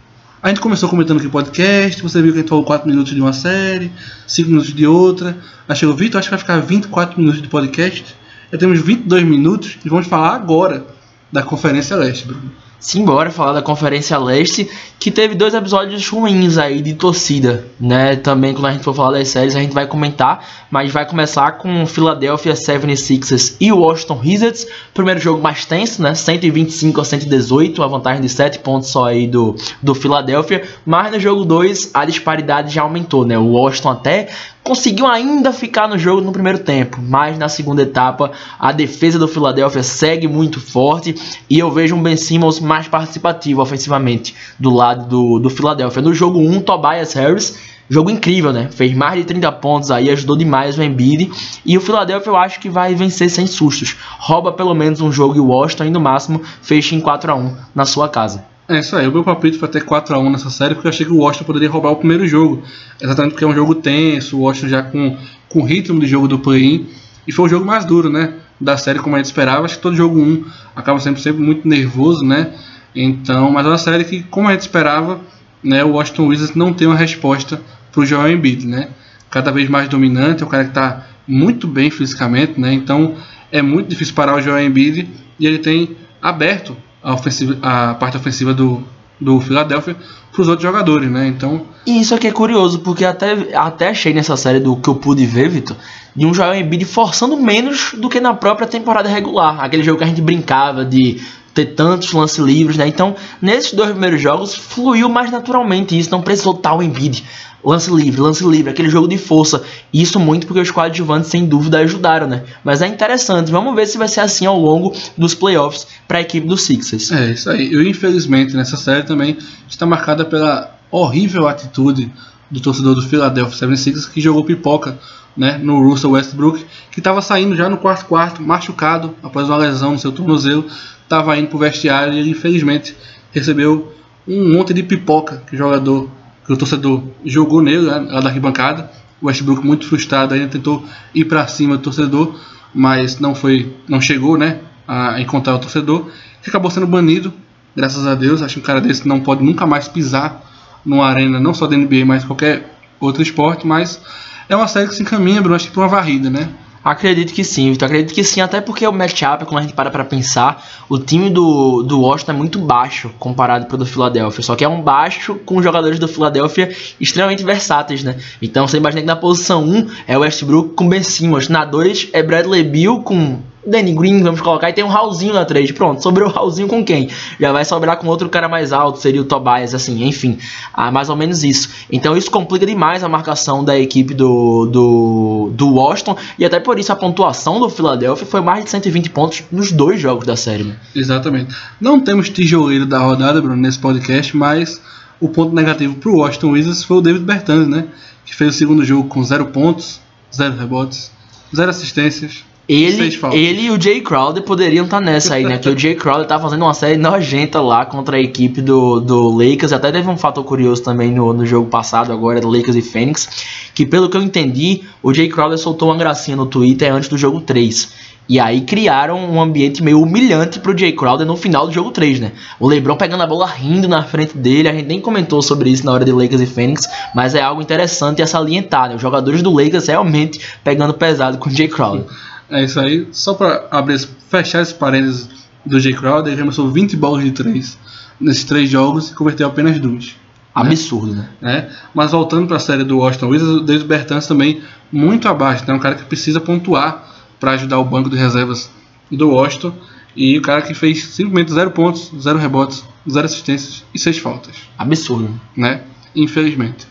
[0.42, 3.20] A gente começou comentando aqui podcast, você viu que a gente falou 4 minutos de
[3.20, 3.92] uma série,
[4.26, 5.38] 5 minutos de outra.
[5.68, 8.16] Aí chegou, Vitor, acho que vai ficar 24 minutos de podcast.
[8.52, 10.86] Já temos 22 minutos e vamos falar agora
[11.32, 12.52] da Conferência Leste, Bruno.
[12.80, 18.16] Simbora falar da Conferência Leste, que teve dois episódios ruins aí de torcida, né?
[18.16, 21.54] Também quando a gente for falar das séries a gente vai comentar, mas vai começar
[21.54, 24.66] com Philadelphia 76ers e Washington Wizards.
[24.94, 26.16] Primeiro jogo mais tenso, né?
[26.16, 31.20] 125 a 118, a vantagem de 7 pontos só aí do, do Philadelphia, mas no
[31.20, 33.38] jogo 2 a disparidade já aumentou, né?
[33.38, 34.30] O Washington até
[34.64, 39.28] conseguiu ainda ficar no jogo no primeiro tempo, mas na segunda etapa a defesa do
[39.28, 41.16] Philadelphia segue muito forte
[41.50, 46.02] e eu vejo um Ben Simmons mais participativo ofensivamente do lado do, do Philadelphia.
[46.02, 47.58] No jogo 1, Tobias Harris,
[47.90, 48.70] jogo incrível, né?
[48.72, 51.32] Fez mais de 30 pontos aí, ajudou demais o Embiid
[51.66, 53.98] e o Philadelphia eu acho que vai vencer sem sustos.
[54.20, 57.36] Rouba pelo menos um jogo e o Washington e no máximo fecha em 4 a
[57.36, 58.46] 1 na sua casa.
[58.68, 61.12] É isso aí, o meu palpite foi até 4x1 nessa série, porque eu achei que
[61.12, 62.62] o Washington poderia roubar o primeiro jogo.
[63.02, 65.18] Exatamente porque é um jogo tenso, o Washington já com,
[65.50, 66.88] com o ritmo de jogo do play-in.
[67.28, 68.32] E foi o jogo mais duro, né?
[68.60, 69.66] Da série, como a gente esperava.
[69.66, 70.46] Acho que todo jogo 1
[70.76, 72.54] acaba sempre, sempre muito nervoso, né?
[72.94, 75.22] Então, mas é uma série que, como a gente esperava,
[75.64, 78.90] né, o Washington Wizards não tem uma resposta para o Joel Embiid, né?
[79.30, 82.74] Cada vez mais dominante, é um cara que está muito bem fisicamente, né?
[82.74, 83.16] Então
[83.52, 85.08] é muito difícil parar o Joel Embiid
[85.40, 88.84] e ele tem aberto a, ofensiva, a parte ofensiva do,
[89.20, 89.96] do Philadelphia
[90.32, 91.28] para os outros jogadores, né?
[91.28, 91.66] Então.
[91.86, 95.26] E isso aqui é curioso, porque até, até achei nessa série do que eu pude
[95.26, 95.76] ver, Vitor,
[96.16, 99.60] de um Joel Embiid forçando menos do que na própria temporada regular.
[99.60, 101.22] Aquele jogo que a gente brincava de
[101.54, 102.88] ter tantos lances livres, né?
[102.88, 107.24] Então, nesses dois primeiros jogos, fluiu mais naturalmente isso, não precisou tal Embiid.
[107.64, 109.62] Lance livre, lance livre, aquele jogo de força.
[109.94, 112.44] Isso muito porque os coadjuvantes, sem dúvida, ajudaram, né?
[112.64, 113.52] Mas é interessante.
[113.52, 117.12] Vamos ver se vai ser assim ao longo dos playoffs para a equipe dos Sixers.
[117.12, 117.74] É, isso aí.
[117.74, 122.12] Eu, infelizmente, nessa série também está marcada pela horrível atitude
[122.50, 124.98] do torcedor do Philadelphia 76ers que jogou pipoca
[125.38, 129.94] né, no Russell Westbrook, que estava saindo já no quarto quarto, machucado após uma lesão
[129.94, 130.66] no seu tornozelo,
[131.04, 132.96] estava indo para o vestiário e ele infelizmente
[133.32, 133.94] recebeu
[134.28, 136.10] um monte de pipoca que o jogador,
[136.50, 138.90] que o torcedor jogou nele né, lá da arquibancada.
[139.22, 140.84] O Westbrook muito frustrado ainda tentou
[141.14, 142.40] ir para cima do torcedor,
[142.74, 144.58] mas não foi, não chegou, né,
[144.88, 146.10] a encontrar o torcedor,
[146.42, 147.32] que acabou sendo banido,
[147.76, 148.42] graças a Deus.
[148.42, 150.44] Acho que um cara desse não pode nunca mais pisar
[150.84, 154.02] numa arena, não só da NBA, mas qualquer outro esporte, mas
[154.50, 156.50] é uma série que se encaminha, Bruno, acho que para uma varrida, né?
[156.84, 157.88] Acredito que sim, Vitor.
[157.88, 161.30] Acredito que sim, até porque o matchup, quando a gente para pra pensar, o time
[161.30, 164.44] do, do Washington é muito baixo comparado pro do Philadelphia.
[164.44, 168.18] Só que é um baixo com jogadores do Philadelphia extremamente versáteis, né?
[168.42, 172.10] Então você imagina que na posição 1 é o Westbrook com Ben Simmons, na 2
[172.14, 175.72] é Bradley Bill com Danny Green, vamos colocar, e tem um Raulzinho na 3.
[175.72, 177.10] Pronto, sobrou o Raulzinho com quem?
[177.40, 180.38] Já vai sobrar com outro cara mais alto, seria o Tobias, assim, enfim.
[180.74, 181.70] Ah, mais ou menos isso.
[181.92, 186.80] Então isso complica demais a marcação da equipe do, do, do Washington, e até por
[186.80, 190.64] isso a pontuação do Philadelphia foi mais de 120 pontos nos dois jogos da série.
[190.64, 190.76] Né?
[190.96, 191.54] Exatamente.
[191.80, 194.82] Não temos tijoleiro da rodada, Bruno, nesse podcast, mas
[195.20, 197.86] o ponto negativo para o Washington Wizards foi o David Bertans, né?
[198.26, 200.00] Que fez o segundo jogo com 0 pontos,
[200.34, 201.12] 0 rebotes,
[201.54, 205.58] 0 assistências, ele, ele e o Jay Crowder poderiam estar tá nessa aí, né?
[205.58, 209.30] que o Jay Crowder tá fazendo uma série nojenta lá contra a equipe do, do
[209.30, 209.74] Lakers.
[209.74, 213.28] Até teve um fator curioso também no, no jogo passado, agora do Lakers e Phoenix.
[213.74, 217.18] Que pelo que eu entendi, o Jay Crowder soltou uma gracinha no Twitter antes do
[217.18, 217.92] jogo 3.
[218.30, 222.20] E aí criaram um ambiente meio humilhante pro Jay Crowder no final do jogo 3,
[222.20, 222.34] né?
[222.60, 225.84] O LeBron pegando a bola rindo na frente dele, a gente nem comentou sobre isso
[225.84, 228.96] na hora de Lakers e Phoenix, mas é algo interessante a salientar, né?
[228.96, 232.06] Os jogadores do Lakers realmente pegando pesado com o Jay Crowder.
[232.50, 233.08] É isso aí.
[233.12, 235.30] Só para abrir, fechar esse parênteses
[235.66, 237.78] do Jay Crowder, ele arremessou 20 bolas de 3
[238.20, 240.06] nesses três jogos e converteu apenas duas.
[240.06, 240.12] Né?
[240.54, 241.30] Absurdo, né?
[241.42, 241.70] né?
[241.94, 245.64] Mas voltando para a série do Washington Wizards, o David Bertans também muito abaixo.
[245.68, 245.74] Né?
[245.74, 247.08] Um cara que precisa pontuar
[247.40, 248.70] para ajudar o banco de reservas
[249.12, 249.74] do Washington.
[250.16, 254.56] E o cara que fez simplesmente 0 pontos, 0 rebotes, 0 assistências e 6 faltas.
[254.78, 255.40] Absurdo.
[255.56, 255.82] Né?
[256.16, 256.88] Infelizmente.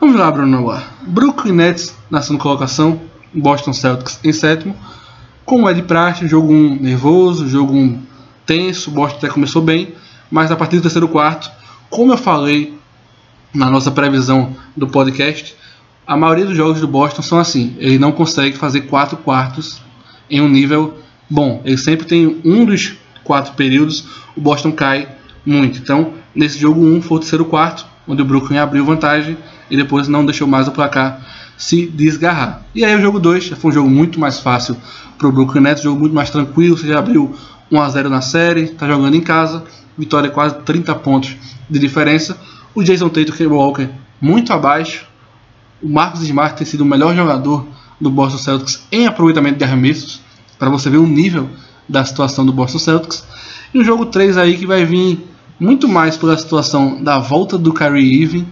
[0.00, 3.00] Vamos lá, Bruno Brooklyn Nets na segunda colocação,
[3.32, 4.74] Boston Celtics em sétimo.
[5.44, 8.02] Como é de praxe, jogo 1 um nervoso, jogo 1 um
[8.44, 9.94] tenso, Boston até começou bem,
[10.30, 11.50] mas a partir do terceiro quarto,
[11.90, 12.78] como eu falei
[13.54, 15.56] na nossa previsão do podcast,
[16.06, 19.80] a maioria dos jogos do Boston são assim, ele não consegue fazer quatro quartos
[20.30, 21.60] em um nível bom.
[21.64, 25.08] Ele sempre tem um dos quatro períodos, o Boston cai
[25.44, 25.78] muito.
[25.78, 29.36] Então, nesse jogo 1 um, foi o terceiro quarto, onde o Brooklyn abriu vantagem
[29.70, 31.20] e depois não deixou mais o placar
[31.58, 32.62] se desgarrar.
[32.72, 34.76] E aí o jogo 2 já foi um jogo muito mais fácil
[35.18, 37.34] para o Brooklyn Nets, um jogo muito mais tranquilo, você já abriu
[37.70, 39.64] 1 a 0 na série, está jogando em casa,
[39.98, 41.36] vitória quase 30 pontos
[41.68, 42.38] de diferença.
[42.74, 43.88] O Jason Tatum e o Walker
[44.20, 45.06] muito abaixo.
[45.82, 47.66] O Marcos Smart tem sido o melhor jogador
[48.00, 50.20] do Boston Celtics em aproveitamento de arremessos,
[50.58, 51.50] para você ver o nível
[51.88, 53.26] da situação do Boston Celtics.
[53.74, 55.26] E o jogo 3 aí que vai vir
[55.58, 58.46] muito mais pela situação da volta do Kyrie Irving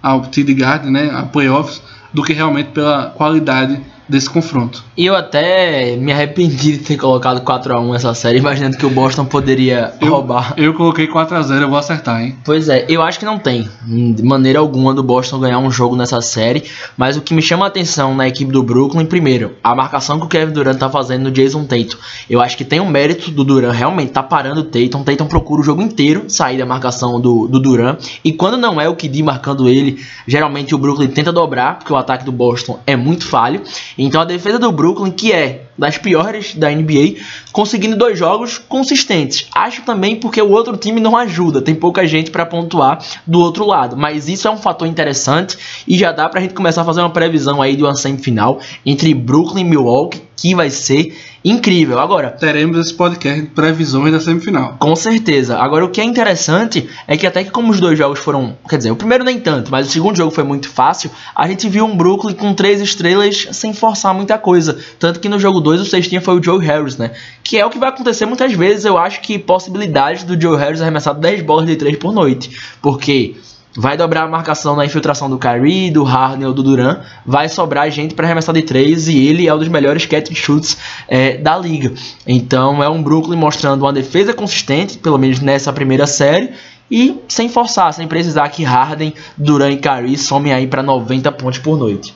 [0.00, 4.84] ao TD Garden, né, a playoffs, do que realmente pela qualidade desse confronto.
[4.96, 8.86] E eu até me arrependi de ter colocado 4 a 1 essa série, imaginando que
[8.86, 10.54] o Boston poderia eu, roubar.
[10.56, 12.36] Eu coloquei 4 a 0 eu vou acertar, hein?
[12.44, 15.96] Pois é, eu acho que não tem de maneira alguma do Boston ganhar um jogo
[15.96, 16.64] nessa série,
[16.96, 20.26] mas o que me chama a atenção na equipe do Brooklyn, primeiro, a marcação que
[20.26, 21.96] o Kevin Durant tá fazendo no Jason Tatum.
[22.28, 25.26] Eu acho que tem um mérito do Durant realmente tá parando o Tatum, o Tatum
[25.26, 28.96] procura o jogo inteiro sair da marcação do, do Durant, e quando não é o
[28.96, 33.26] KD marcando ele, geralmente o Brooklyn tenta dobrar, porque o ataque do Boston é muito
[33.26, 33.62] falho.
[33.96, 37.16] Então a defesa do Brooklyn, que é das piores da NBA,
[37.52, 39.48] conseguindo dois jogos consistentes.
[39.54, 43.66] Acho também porque o outro time não ajuda, tem pouca gente para pontuar do outro
[43.66, 47.00] lado, mas isso é um fator interessante e já dá pra gente começar a fazer
[47.00, 51.98] uma previsão aí de uma semifinal entre Brooklyn e Milwaukee, que vai ser incrível.
[51.98, 54.76] Agora, teremos esse podcast de previsões da semifinal.
[54.78, 55.58] Com certeza.
[55.58, 58.76] Agora, o que é interessante é que até que como os dois jogos foram, quer
[58.76, 61.84] dizer, o primeiro nem tanto, mas o segundo jogo foi muito fácil, a gente viu
[61.84, 64.78] um Brooklyn com três estrelas sem forçar muita coisa.
[64.98, 67.12] Tanto que no jogo 2 o cestinha foi o Joe Harris, né?
[67.42, 70.80] Que é o que vai acontecer muitas vezes, eu acho que possibilidade do Joe Harris
[70.80, 72.50] arremessar 10 bolas de 3 por noite.
[72.80, 73.36] Porque
[73.76, 77.90] vai dobrar a marcação na infiltração do Kyrie, do Harden ou do Duran, vai sobrar
[77.90, 80.76] gente para arremessar de três e ele é um dos melhores catch shoots
[81.08, 81.92] é, da liga.
[82.26, 86.50] Então é um Brooklyn mostrando uma defesa consistente, pelo menos nessa primeira série,
[86.90, 91.58] e sem forçar, sem precisar que Harden, Duran e Kyrie somem aí para 90 pontos
[91.58, 92.14] por noite.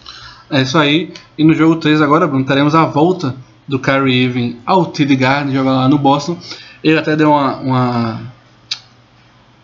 [0.51, 1.13] É isso aí.
[1.39, 3.35] E no jogo 3 agora, Bruno, teremos a volta
[3.67, 6.37] do Kyrie Irving ao TD Garden, jogar lá no Boston.
[6.85, 8.21] Ele até deu uma, uma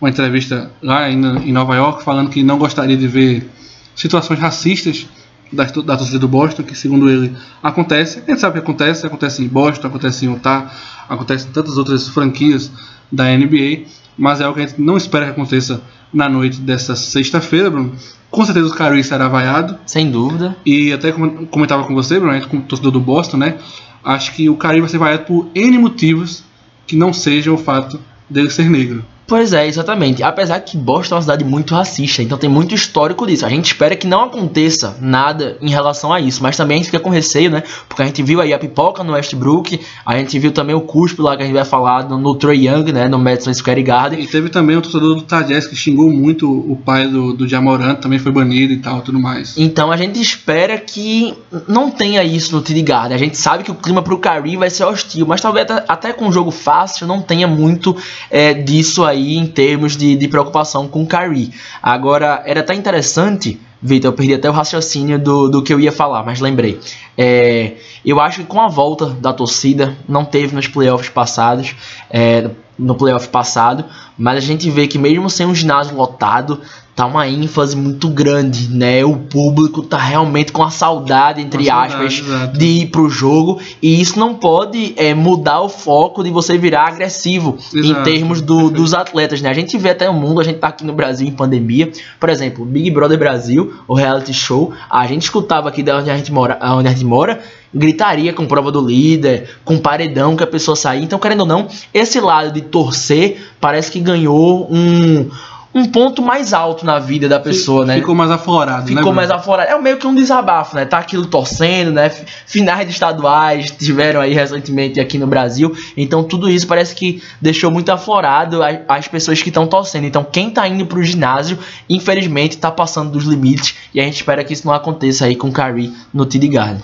[0.03, 3.49] uma entrevista lá em, em Nova York falando que não gostaria de ver
[3.95, 5.07] situações racistas
[5.53, 8.21] da, da torcida do Boston, que segundo ele acontece.
[8.27, 10.73] A gente sabe que acontece, acontece em Boston, acontece em Utah,
[11.09, 12.69] acontece em tantas outras franquias
[13.12, 13.85] da NBA,
[14.19, 15.81] mas é algo que a gente não espera que aconteça
[16.12, 17.93] na noite dessa sexta-feira, Bruno.
[18.29, 19.79] Com certeza o Kyrie será vaiado.
[19.87, 20.57] Sem dúvida.
[20.67, 23.57] E até comentava com você, Bruno, como torcedor do Boston, né?
[24.03, 26.43] Acho que o Kyrie vai ser vaiado por N motivos
[26.88, 29.05] que não sejam o fato dele ser negro.
[29.33, 30.23] Pois é, exatamente.
[30.23, 33.47] Apesar que Boston é uma cidade muito racista, então tem muito histórico disso.
[33.47, 36.90] A gente espera que não aconteça nada em relação a isso, mas também a gente
[36.90, 37.62] fica com receio, né?
[37.88, 41.23] Porque a gente viu aí a pipoca no Westbrook, a gente viu também o cuspe
[41.23, 43.09] lá que a gente vai falar no, no Troy Young, né?
[43.09, 44.21] No Madison Square Garden.
[44.21, 48.03] E teve também o torcedor do Tajés que xingou muito o pai do, do Jamorant,
[48.03, 49.57] também foi banido e tal, tudo mais.
[49.57, 51.33] Então a gente espera que
[51.66, 53.16] não tenha isso no TD Garden.
[53.16, 56.12] A gente sabe que o clima pro Kyrie vai ser hostil, mas talvez até, até
[56.12, 57.97] com um jogo fácil não tenha muito
[58.31, 61.52] é, disso aí aí em termos de, de preocupação com o Kyrie.
[61.82, 65.92] Agora, era até interessante, Vitor, eu perdi até o raciocínio do, do que eu ia
[65.92, 66.78] falar, mas lembrei.
[67.16, 67.72] É,
[68.04, 71.74] eu acho que com a volta da torcida, não teve nos playoffs passados,
[72.11, 73.85] é, no playoff passado,
[74.18, 76.61] mas a gente vê que mesmo sem um ginásio lotado,
[76.94, 79.04] tá uma ênfase muito grande, né?
[79.04, 83.61] O público tá realmente com a saudade, entre aspas, saudade, de ir pro jogo.
[83.80, 88.00] E isso não pode é, mudar o foco de você virar agressivo exato.
[88.00, 89.48] em termos do, dos atletas, né?
[89.48, 91.90] A gente vê até o mundo, a gente tá aqui no Brasil em pandemia.
[92.20, 96.16] Por exemplo, Big Brother Brasil, o reality show, a gente escutava aqui de onde a
[96.16, 97.40] gente mora, onde a gente mora
[97.74, 101.02] gritaria com prova do líder, com paredão que a pessoa sair.
[101.02, 105.30] Então, querendo ou não, esse lado de torcer parece que ganhou um
[105.74, 107.96] um ponto mais alto na vida da pessoa, né?
[107.96, 109.70] Ficou mais aflorado, Ficou né, mais aflorado.
[109.70, 110.85] É meio que um desabafo, né?
[110.85, 112.11] Tá aquilo torcendo, né?
[112.46, 115.74] Finais de estaduais tiveram aí recentemente aqui no Brasil.
[115.96, 120.04] Então tudo isso parece que deixou muito aflorado as pessoas que estão torcendo.
[120.04, 121.58] Então quem tá indo pro ginásio,
[121.88, 123.74] infelizmente, tá passando dos limites.
[123.94, 126.82] E a gente espera que isso não aconteça aí com o Kyrie no TD Garden.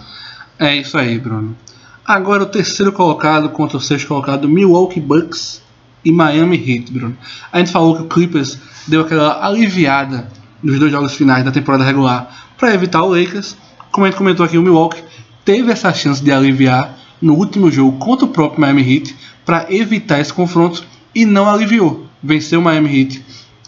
[0.59, 1.57] É isso aí, Bruno.
[2.05, 5.63] Agora o terceiro colocado contra o sexto colocado, Milwaukee Bucks
[6.05, 7.17] e Miami Heat, Bruno.
[7.53, 10.29] A gente falou que o Clippers deu aquela aliviada
[10.63, 13.57] nos dois jogos finais da temporada regular para evitar o Lakers.
[13.93, 15.03] Como a gente comentou aqui, o Milwaukee
[15.45, 20.19] teve essa chance de aliviar no último jogo contra o próprio Miami Heat para evitar
[20.19, 22.07] esse confronto e não aliviou.
[22.23, 23.25] Venceu o Miami Heat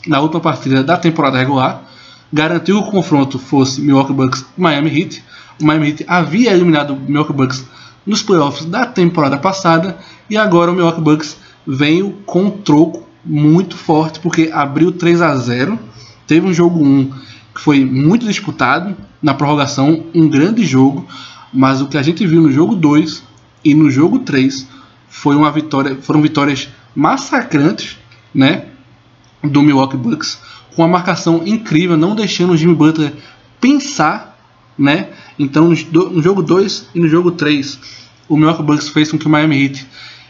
[0.06, 1.84] na última partida da temporada regular,
[2.32, 5.24] garantiu que o confronto fosse Milwaukee Bucks e Miami Heat.
[5.60, 7.64] O Miami Heat havia eliminado o Milwaukee Bucks
[8.06, 13.76] nos playoffs da temporada passada e agora o Milwaukee Bucks veio com um troco muito
[13.76, 15.78] forte, porque abriu 3 a 0
[16.26, 17.12] Teve um jogo 1
[17.54, 21.06] que foi muito disputado, na prorrogação, um grande jogo,
[21.52, 23.22] mas o que a gente viu no jogo 2
[23.64, 24.66] e no jogo 3
[25.08, 27.98] foi uma vitória, foram vitórias massacrantes,
[28.32, 28.66] né,
[29.42, 30.38] do Milwaukee Bucks,
[30.74, 33.12] com uma marcação incrível, não deixando o Jimmy Butler
[33.60, 34.38] pensar,
[34.78, 35.08] né?
[35.40, 37.78] Então no, jogo 2 e no jogo 3,
[38.28, 39.86] o Milwaukee Bucks fez com que o Miami Heat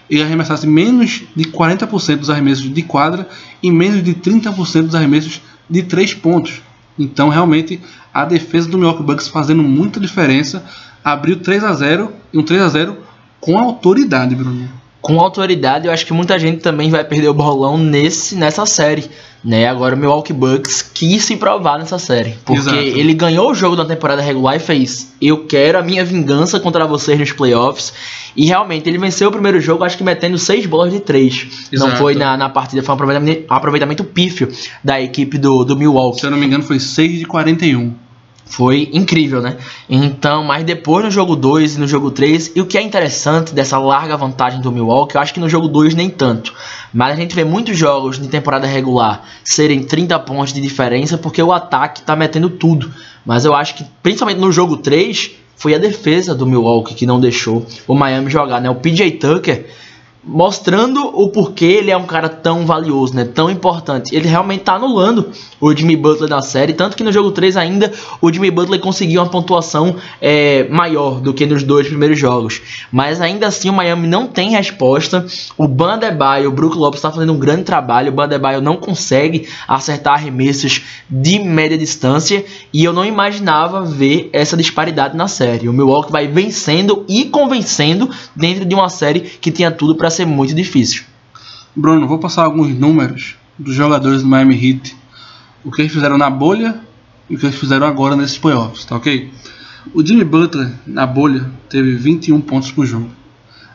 [0.08, 3.28] ele arremessasse menos de 40% dos arremessos de quadra
[3.60, 6.62] e menos de 30% dos arremessos de 3 pontos.
[6.96, 7.80] Então, realmente,
[8.14, 10.64] a defesa do Milwaukee Bucks fazendo muita diferença.
[11.02, 12.96] Abriu 3 a 0 e um 3 a 0
[13.40, 14.68] com autoridade, Bruno.
[15.00, 19.10] Com autoridade, eu acho que muita gente também vai perder o bolão nesse, nessa série
[19.44, 19.66] né?
[19.66, 22.76] Agora o Milwaukee Bucks quis se provar nessa série, porque Exato.
[22.76, 26.86] ele ganhou o jogo da temporada regular e fez: "Eu quero a minha vingança contra
[26.86, 27.92] vocês nos playoffs".
[28.36, 31.68] E realmente ele venceu o primeiro jogo, acho que metendo seis bolas de três.
[31.72, 34.48] Não foi na, na partida, foi um aproveitamento, aproveitamento pífio
[34.84, 36.20] da equipe do, do Milwaukee.
[36.20, 37.92] Se eu não me engano, foi 6 de 41
[38.50, 39.56] foi incrível, né?
[39.88, 43.54] Então, mas depois no jogo 2 e no jogo 3, e o que é interessante
[43.54, 46.52] dessa larga vantagem do Milwaukee, eu acho que no jogo 2 nem tanto,
[46.92, 51.40] mas a gente vê muitos jogos de temporada regular serem 30 pontos de diferença porque
[51.40, 52.92] o ataque tá metendo tudo.
[53.24, 57.20] Mas eu acho que principalmente no jogo 3 foi a defesa do Milwaukee que não
[57.20, 58.68] deixou o Miami jogar, né?
[58.68, 59.66] O PJ Tucker
[60.22, 63.24] mostrando o porquê ele é um cara tão valioso, né?
[63.24, 64.14] Tão importante.
[64.14, 67.90] Ele realmente tá anulando o Jimmy Butler na série, tanto que no jogo 3 ainda
[68.20, 72.60] o Jimmy Butler conseguiu uma pontuação é, maior do que nos dois primeiros jogos.
[72.92, 75.26] Mas ainda assim o Miami não tem resposta.
[75.56, 78.12] O Bandebaio, o Brook Lopes está fazendo um grande trabalho.
[78.12, 84.56] O Bandebaio não consegue acertar arremessos de média distância e eu não imaginava ver essa
[84.56, 85.68] disparidade na série.
[85.68, 90.26] O Milwaukee vai vencendo e convencendo dentro de uma série que tinha tudo para ser
[90.26, 91.04] muito difícil.
[91.74, 94.96] Bruno, vou passar alguns números dos jogadores do Miami Heat,
[95.64, 96.80] o que eles fizeram na bolha
[97.28, 99.30] e o que eles fizeram agora nesses playoffs, tá ok?
[99.94, 103.10] O Jimmy Butler na bolha teve 21 pontos por jogo.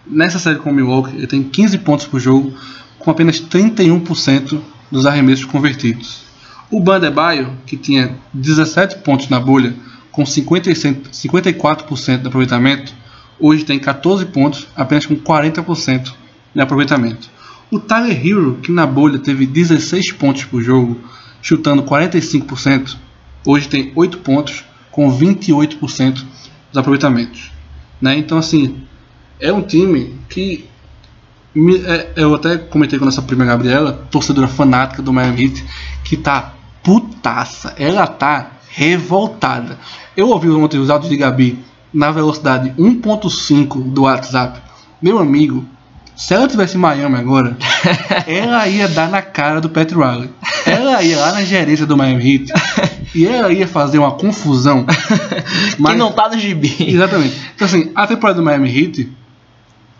[0.05, 2.53] Nessa série com o Milwaukee, ele tem 15 pontos por jogo,
[2.99, 4.59] com apenas 31%
[4.91, 6.25] dos arremessos convertidos.
[6.69, 9.73] O Bandebaio, que tinha 17 pontos na bolha,
[10.11, 12.93] com 50, 54% de aproveitamento,
[13.39, 16.13] hoje tem 14 pontos, apenas com 40%
[16.55, 17.29] de aproveitamento.
[17.69, 20.97] O Tyler Hero, que na bolha teve 16 pontos por jogo,
[21.41, 22.95] chutando 45%,
[23.45, 27.51] hoje tem 8 pontos, com 28% dos aproveitamentos.
[28.01, 28.17] Né?
[28.17, 28.83] Então, assim,
[29.39, 30.65] é um time que
[31.85, 35.65] é, eu até comentei com a nossa prima Gabriela, torcedora fanática do Miami Heat,
[36.03, 36.53] que tá
[36.83, 37.73] putaça.
[37.77, 39.77] Ela tá revoltada.
[40.15, 41.59] Eu ouvi ontem os áudios de Gabi
[41.93, 44.61] na velocidade 1.5 do WhatsApp.
[45.01, 45.65] Meu amigo,
[46.15, 47.57] se ela tivesse em Miami agora,
[48.25, 50.29] ela ia dar na cara do Pat Riley.
[50.65, 52.53] Ela ia lá na gerência do Miami Heat
[53.13, 54.85] e ela ia fazer uma confusão.
[55.77, 55.93] Mas...
[55.93, 56.75] Que não tá no gibi.
[56.79, 57.35] Exatamente.
[57.55, 59.11] Então assim, a temporada do Miami Heat,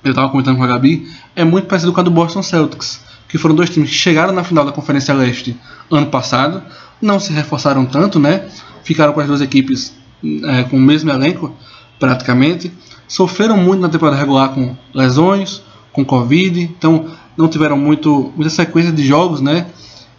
[0.04, 3.38] eu tava comentando com a Gabi, é muito parecido com a do Boston Celtics, que
[3.38, 5.58] foram dois times que chegaram na final da Conferência Leste
[5.92, 6.64] ano passado,
[7.02, 8.46] não se reforçaram tanto, né?
[8.84, 9.94] Ficaram com as duas equipes
[10.24, 11.56] é, com o mesmo elenco,
[12.00, 12.72] praticamente.
[13.08, 15.62] Sofreram muito na temporada regular com lesões,
[15.96, 17.06] com Covid, então
[17.38, 19.66] não tiveram muito, muita sequência de jogos, né?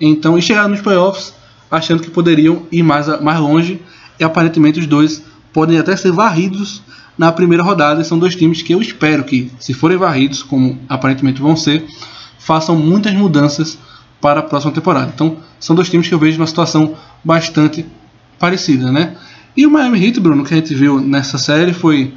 [0.00, 1.34] Então, e chegaram nos playoffs
[1.70, 3.80] achando que poderiam ir mais, mais longe,
[4.18, 5.22] e aparentemente os dois
[5.52, 6.82] podem até ser varridos
[7.18, 8.02] na primeira rodada.
[8.04, 11.84] São dois times que eu espero que, se forem varridos, como aparentemente vão ser,
[12.38, 13.78] façam muitas mudanças
[14.20, 15.12] para a próxima temporada.
[15.14, 17.84] Então, são dois times que eu vejo numa situação bastante
[18.38, 19.14] parecida, né?
[19.54, 22.14] E o Miami Heat, Bruno, que a gente viu nessa série foi.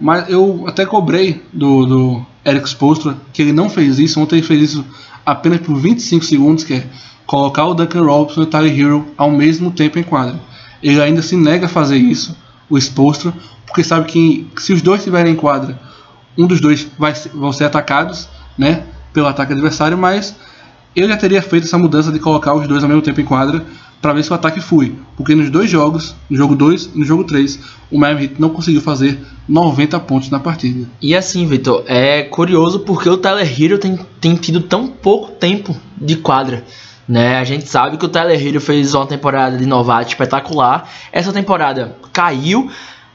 [0.00, 4.20] Mas eu até cobrei do, do Eric Spoelstra que ele não fez isso.
[4.20, 4.84] Ontem ele fez isso
[5.24, 6.86] apenas por 25 segundos, que é
[7.26, 10.38] colocar o Duncan Robinson e o Tyler Hero ao mesmo tempo em quadra.
[10.82, 12.36] Ele ainda se nega a fazer isso,
[12.70, 13.34] o Spoelstra,
[13.66, 15.78] porque sabe que se os dois estiverem em quadra,
[16.38, 20.36] um dos dois vai, vão ser atacados, né, pelo ataque adversário, mas
[20.94, 23.66] eu já teria feito essa mudança de colocar os dois ao mesmo tempo em quadra
[24.00, 24.94] para ver se o ataque flui.
[25.16, 27.58] Porque nos dois jogos, no jogo 2 e no jogo 3,
[27.90, 29.18] o Miami Heat não conseguiu fazer
[29.48, 30.88] 90 pontos na partida.
[31.00, 35.74] E assim, Vitor, é curioso porque o Tyler Hero tem, tem tido tão pouco tempo
[35.96, 36.64] de quadra.
[37.08, 37.38] Né?
[37.38, 40.88] A gente sabe que o Tyler Hero fez uma temporada de novato espetacular.
[41.12, 42.68] Essa temporada caiu,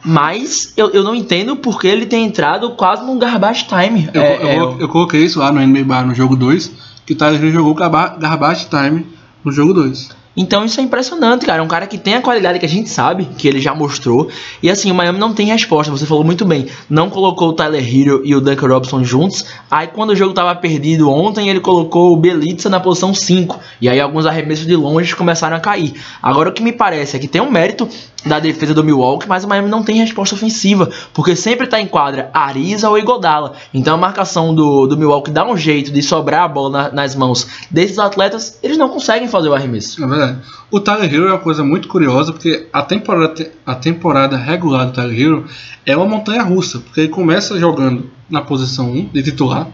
[0.04, 4.10] mas eu, eu não entendo porque ele tem entrado quase num garbage time.
[4.14, 6.72] Eu, é, eu, é, eu, eu coloquei isso lá no NBA Bar no jogo 2
[7.06, 9.06] que o Tyler Hero jogou garbage time
[9.44, 10.21] no jogo 2.
[10.36, 11.60] Então isso é impressionante, cara.
[11.60, 14.30] É um cara que tem a qualidade que a gente sabe, que ele já mostrou.
[14.64, 15.92] E assim, o Miami não tem resposta.
[15.92, 16.68] Você falou muito bem.
[16.90, 19.46] Não colocou o Tyler Hero e o Duncan Robinson juntos.
[19.70, 23.60] Aí quando o jogo tava perdido ontem, ele colocou o Belitza na posição 5.
[23.82, 25.94] E aí alguns arremessos de longe começaram a cair.
[26.22, 27.88] Agora o que me parece é que tem um mérito
[28.26, 31.88] da defesa do Milwaukee, mas o Miami não tem resposta ofensiva, porque sempre está em
[31.88, 33.54] quadra Ariza ou Igodala.
[33.74, 37.16] Então a marcação do, do Milwaukee dá um jeito de sobrar a bola na, nas
[37.16, 40.04] mãos desses atletas, eles não conseguem fazer o arremesso.
[40.04, 40.38] É verdade.
[40.70, 44.94] O Tyler Hero é uma coisa muito curiosa, porque a temporada, a temporada regular do
[44.94, 45.46] Tyler Hero
[45.86, 49.68] é uma montanha russa, porque ele começa jogando na posição 1 de titular,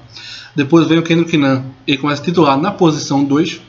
[0.56, 3.62] depois vem o Kendrick Nunn, ele começa a titular na posição 2,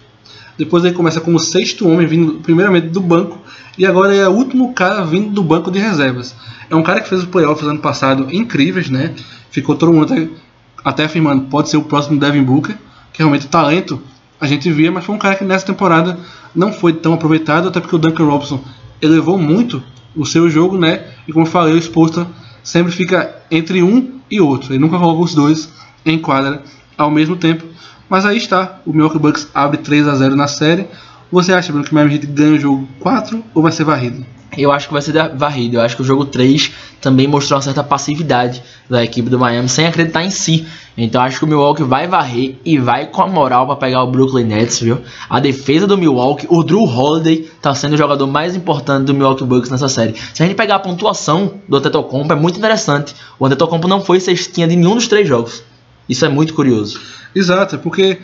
[0.59, 3.38] depois ele começa como sexto homem, vindo primeiramente do banco,
[3.78, 6.34] e agora é o último cara vindo do banco de reservas.
[6.68, 9.14] É um cara que fez os playoffs ano passado incríveis, né?
[9.50, 10.28] Ficou todo mundo até,
[10.84, 12.76] até afirmando pode ser o próximo Devin Booker,
[13.12, 14.02] que realmente o talento
[14.40, 16.18] a gente via, mas foi um cara que nessa temporada
[16.54, 18.61] não foi tão aproveitado, até porque o Duncan Robinson
[19.00, 19.82] elevou muito
[20.14, 21.04] o seu jogo, né?
[21.26, 22.26] E como eu falei, o Exposta
[22.62, 24.72] sempre fica entre um e outro.
[24.72, 25.72] Ele nunca coloca os dois
[26.04, 26.62] em quadra
[26.96, 27.64] ao mesmo tempo.
[28.09, 30.86] Mas aí está, o Milwaukee Bucks abre 3 a 0 na série.
[31.30, 34.24] Você acha, Bruno, que o Miami Heat ganha o jogo 4 ou vai ser varrido?
[34.56, 35.76] Eu acho que vai ser varrido.
[35.76, 39.68] Eu acho que o jogo 3 também mostrou uma certa passividade da equipe do Miami,
[39.68, 40.66] sem acreditar em si.
[40.96, 44.11] Então acho que o Milwaukee vai varrer e vai com a moral para pegar o
[44.11, 45.00] Brooklyn Nets, viu?
[45.28, 49.44] A defesa do Milwaukee, o Drew Holiday tá sendo o jogador mais importante do Milwaukee
[49.44, 50.14] Bucks nessa série.
[50.34, 53.14] Se a gente pegar a pontuação do Antetokounmpo, é muito interessante.
[53.38, 55.62] O Antetokounmpo não foi cestinha de nenhum dos três jogos.
[56.09, 57.00] Isso é muito curioso.
[57.34, 58.18] Exato, é porque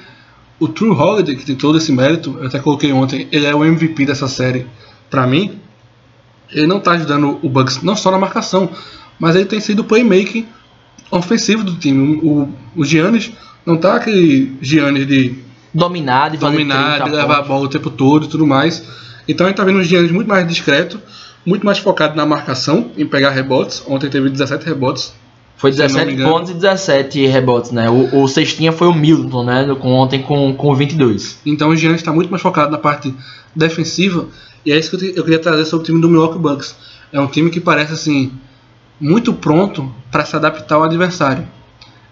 [0.59, 3.64] o True Holiday, que tem todo esse mérito, eu até coloquei ontem, ele é o
[3.64, 4.66] MVP dessa série.
[5.11, 5.59] Para mim,
[6.51, 8.70] ele não tá ajudando o Bucks não só na marcação,
[9.18, 10.47] mas ele tem sido o playmaking
[11.11, 12.20] ofensivo do time.
[12.22, 13.32] O, o Giannis
[13.64, 15.39] não tá aquele Giannis de
[15.72, 18.85] dominar, de, dominar, de levar a bola o tempo todo e tudo mais.
[19.26, 21.01] Então a gente tá vendo um Giannis muito mais discreto,
[21.45, 23.82] muito mais focado na marcação, em pegar rebotes.
[23.87, 25.14] Ontem teve 17 rebotes,
[25.57, 27.88] foi 17 pontos e 17 rebotes, né?
[27.88, 29.74] O, o cestinha foi o Milton, né?
[29.80, 31.40] Com, ontem com, com 22.
[31.46, 33.14] Então o Giannis está muito mais focado na parte
[33.55, 34.26] defensiva.
[34.66, 36.74] E é isso que eu, eu queria trazer sobre o time do Milwaukee Bucks.
[37.12, 38.32] É um time que parece assim
[39.00, 41.46] muito pronto para se adaptar ao adversário.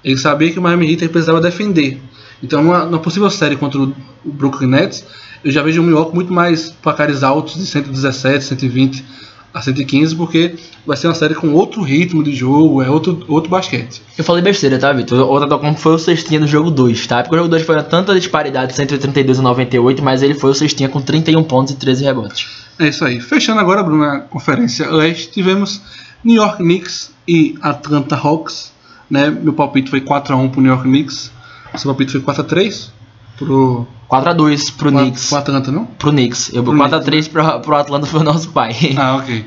[0.04, 2.00] Ele sabia que o Miami Heat precisava defender.
[2.42, 5.04] Então, numa, numa possível série contra o Brooklyn Nets,
[5.44, 9.04] eu já vejo o Milwaukee muito mais placares altos de 117, 120
[9.52, 10.54] a 115, porque
[10.86, 14.00] vai ser uma série com outro ritmo de jogo, é outro, outro basquete.
[14.16, 15.30] Eu falei besteira, tá, Vitor?
[15.30, 17.22] O Tatocompo foi o cestinha do jogo 2, tá?
[17.22, 20.88] Porque o jogo 2 foi tanta disparidade, 132 a 98, mas ele foi o cestinha
[20.88, 22.46] com 31 pontos e 13 rebotes.
[22.78, 23.20] É isso aí.
[23.20, 25.82] Fechando agora, Bruno, na Conferência Leste, tivemos
[26.24, 28.72] New York Knicks e Atlanta Hawks.
[29.10, 29.30] Né?
[29.30, 31.30] Meu palpite foi 4x1 pro New York Knicks.
[31.76, 33.01] Seu palpite foi 4x3
[33.44, 35.28] pro 4x2 pro Knicks.
[35.28, 35.86] Pro Atlanta, não?
[35.86, 36.52] Pro Knicks.
[36.52, 37.28] Eu 4x3 né?
[37.30, 38.74] pro, pro Atlanta foi o nosso pai.
[38.96, 39.44] Ah, ok.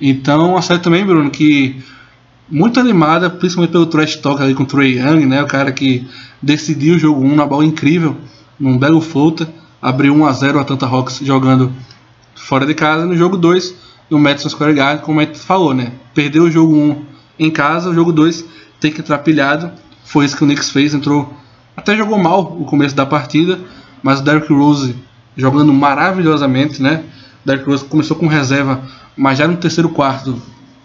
[0.00, 1.82] Então, a série também, Bruno, que
[2.48, 5.42] muito animada, principalmente pelo trash talk ali com o Trey Young, né?
[5.42, 6.06] O cara que
[6.42, 8.16] decidiu o jogo 1 na bola incrível,
[8.58, 9.48] num belo flota,
[9.80, 11.72] abriu 1 a 0 o Atlanta Hawks jogando
[12.34, 13.06] fora de casa.
[13.06, 13.74] No jogo 2,
[14.10, 15.92] no Madison Square Garden, como a gente falou, né?
[16.14, 17.04] Perdeu o jogo 1
[17.38, 18.44] em casa, o jogo 2
[18.78, 19.72] tem que entrar pilhado.
[20.04, 21.32] Foi isso que o Knicks fez, entrou
[21.84, 23.60] até jogou mal o começo da partida,
[24.02, 24.96] mas o Derrick Rose
[25.36, 27.04] jogando maravilhosamente, né?
[27.44, 28.82] O Derrick Rose começou com reserva,
[29.14, 30.40] mas já no terceiro quarto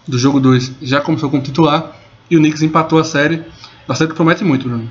[0.05, 1.95] do jogo 2 já começou como titular
[2.29, 3.43] e o Knicks empatou a série.
[3.87, 4.89] A série que promete muito, Bruno.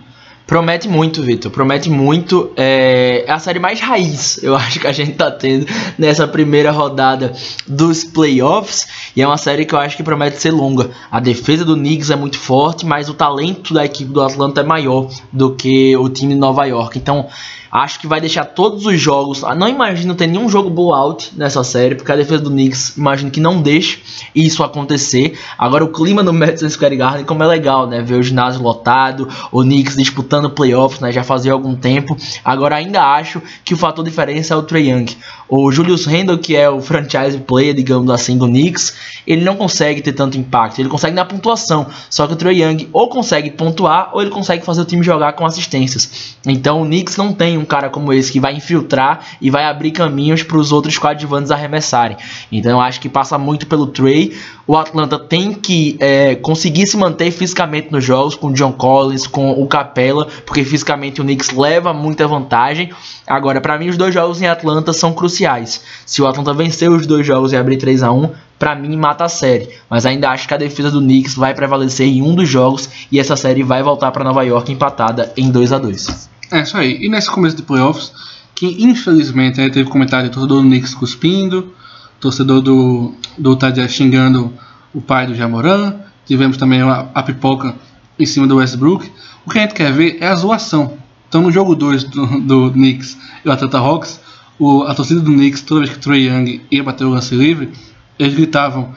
[0.48, 1.52] Promete muito, Vitor.
[1.52, 2.50] Promete muito.
[2.56, 3.22] É...
[3.26, 5.66] é a série mais raiz, eu acho que a gente tá tendo
[5.98, 7.34] nessa primeira rodada
[7.66, 8.88] dos playoffs.
[9.14, 10.90] E é uma série que eu acho que promete ser longa.
[11.10, 14.64] A defesa do Knicks é muito forte, mas o talento da equipe do Atlanta é
[14.64, 16.98] maior do que o time de Nova York.
[16.98, 17.28] Então,
[17.70, 19.44] Acho que vai deixar todos os jogos.
[19.44, 23.30] Ah, não imagino ter nenhum jogo blowout nessa série, porque a defesa do Knicks imagino
[23.30, 24.02] que não deixe
[24.34, 25.38] isso acontecer.
[25.58, 28.00] Agora o clima no Madison Square Garden, como é legal, né?
[28.00, 31.10] Ver o ginásio lotado, o Knicks disputando playoffs, né?
[31.10, 32.16] Já fazia algum tempo.
[32.44, 35.06] Agora ainda acho que o fator diferença é o Trey Young.
[35.48, 38.94] O Julius Randle, que é o franchise player, digamos assim, do Knicks,
[39.26, 40.78] ele não consegue ter tanto impacto.
[40.78, 41.86] Ele consegue na pontuação.
[42.10, 45.32] Só que o Trey Young ou consegue pontuar ou ele consegue fazer o time jogar
[45.32, 46.36] com assistências.
[46.46, 49.90] Então o Knicks não tem um cara como esse que vai infiltrar e vai abrir
[49.90, 52.16] caminhos para os outros coadjuvantes arremessarem.
[52.52, 54.36] Então eu acho que passa muito pelo Trey.
[54.66, 59.26] O Atlanta tem que é, conseguir se manter fisicamente nos jogos com o John Collins,
[59.26, 62.90] com o Capella, porque fisicamente o Knicks leva muita vantagem.
[63.26, 65.82] Agora, para mim, os dois jogos em Atlanta são cruciais.
[66.06, 69.24] Se o Atlanta vencer os dois jogos e abrir 3 a 1 para mim mata
[69.24, 69.68] a série.
[69.88, 73.20] Mas ainda acho que a defesa do Knicks vai prevalecer em um dos jogos e
[73.20, 76.98] essa série vai voltar para Nova York empatada em 2 a 2 é isso aí.
[77.00, 78.12] E nesse começo de playoffs,
[78.54, 81.72] que infelizmente né, teve comentário do torcedor do Knicks cuspindo,
[82.20, 84.52] torcedor do, do Tadia xingando
[84.94, 85.94] o pai do Jamoran,
[86.26, 87.74] tivemos também a, a, pipoca
[88.18, 89.10] em cima do Westbrook.
[89.48, 90.98] O que a gente quer ver é a zoação.
[91.26, 94.20] Então no jogo 2 do, do Knicks e o Atlanta Hawks,
[94.58, 97.34] o, a torcida do Knicks, toda vez que o Trey Young ia bater o lance
[97.34, 97.72] livre,
[98.18, 98.94] eles gritavam: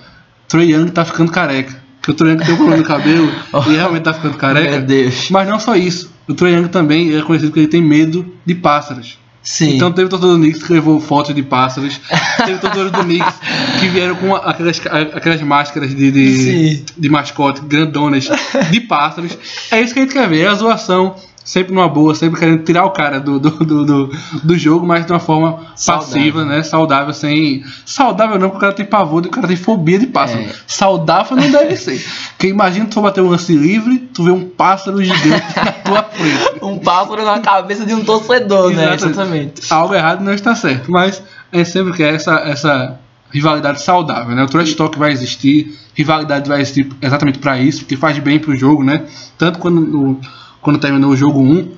[0.50, 1.82] Trey Young tá ficando careca.
[2.02, 3.32] Que o Trey Young tem um problema no cabelo
[3.70, 4.86] e realmente tá ficando careca.
[5.30, 8.56] Mas não só isso o Trae Young também é conhecido porque ele tem medo de
[8.56, 9.18] pássaros.
[9.44, 9.76] Sim.
[9.76, 12.00] Então teve torcedor do Knicks que levou fotos de pássaros.
[12.46, 13.36] teve torcedores do Knicks
[13.80, 14.80] que vieram com aquelas,
[15.14, 18.30] aquelas máscaras de, de, de, mascote grandonas
[18.70, 19.38] de pássaros.
[19.72, 22.64] É isso que a gente quer ver, é a zoação sempre numa boa, sempre querendo
[22.64, 24.12] tirar o cara do, do, do, do,
[24.44, 26.14] do jogo, mas de uma forma saudável.
[26.14, 26.64] passiva, né?
[26.64, 27.64] Saudável, sem.
[27.86, 30.42] Saudável não, porque o cara tem pavor, o cara tem fobia de pássaro.
[30.42, 30.50] É.
[30.68, 32.04] Saudável não deve ser.
[32.30, 36.52] Porque imagina tu bater um lance livre, tu vê um pássaro gigante na tua frente.
[36.62, 38.94] Um pássaro na cabeça de um torcedor, né?
[38.94, 39.62] Exatamente.
[39.74, 41.22] Algo errado não está certo, mas
[41.52, 43.00] é sempre que é essa, essa
[43.32, 44.44] rivalidade saudável, né?
[44.44, 48.56] O trash talk vai existir, rivalidade vai existir exatamente para isso, porque faz bem pro
[48.56, 49.06] jogo, né?
[49.38, 50.22] Tanto quando no,
[50.62, 51.72] quando terminou o jogo 1,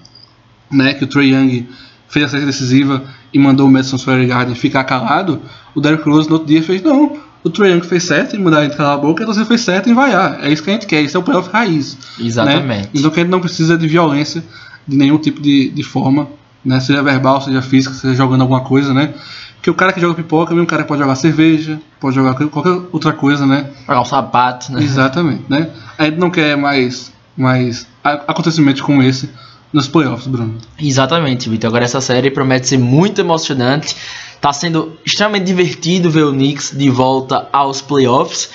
[0.72, 1.68] né, que o Trey Young
[2.08, 3.04] fez a série decisiva
[3.34, 5.42] e mandou o Madison Square Garden ficar calado,
[5.74, 8.60] o Derrick Rose no outro dia fez, não, o Trey Young fez certo em mudar
[8.60, 10.40] a gente calar a boca, então você fez certo em vaiar.
[10.42, 11.98] É isso que a gente quer, isso é o playoff raiz.
[12.20, 12.68] Exatamente.
[12.68, 12.90] Né?
[12.94, 14.44] Então que a gente não precisa de violência
[14.88, 16.28] de nenhum tipo de, de forma,
[16.64, 16.80] né?
[16.80, 19.14] seja verbal, seja física, seja jogando alguma coisa, né?
[19.56, 22.16] Porque o cara que joga pipoca é mesmo um cara que pode jogar cerveja, pode
[22.16, 23.70] jogar qualquer outra coisa, né?
[23.88, 24.84] Jogar um sapato, né?
[24.84, 25.70] Exatamente, né?
[25.98, 29.30] A gente não quer mais, mais acontecimentos como esse
[29.72, 30.58] nos playoffs, Bruno.
[30.80, 31.68] Exatamente, Vitor.
[31.68, 33.96] Agora essa série promete ser muito emocionante.
[34.40, 38.50] Tá sendo extremamente divertido ver o Knicks de volta aos playoffs.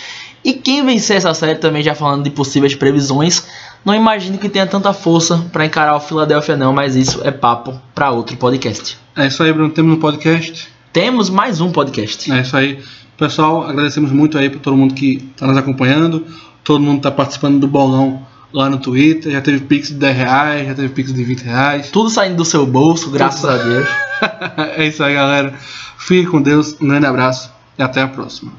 [0.44, 3.44] E quem vencer essa série também já falando de possíveis previsões,
[3.84, 7.80] não imagino que tenha tanta força para encarar o Philadelphia não, mas isso é papo
[7.94, 8.96] para outro podcast.
[9.16, 9.70] É isso aí, Bruno.
[9.70, 10.68] Temos um podcast.
[10.92, 12.30] Temos mais um podcast.
[12.30, 12.78] É isso aí.
[13.16, 16.24] Pessoal, agradecemos muito aí para todo mundo que está nos acompanhando,
[16.62, 20.68] todo mundo está participando do bolão lá no Twitter, já teve Pix de 10 reais,
[20.68, 21.90] já teve Pix de 20 reais.
[21.90, 23.88] Tudo saindo do seu bolso, graças a Deus.
[24.76, 25.54] é isso aí, galera.
[25.98, 28.52] Fique com Deus, um grande abraço e até a próxima.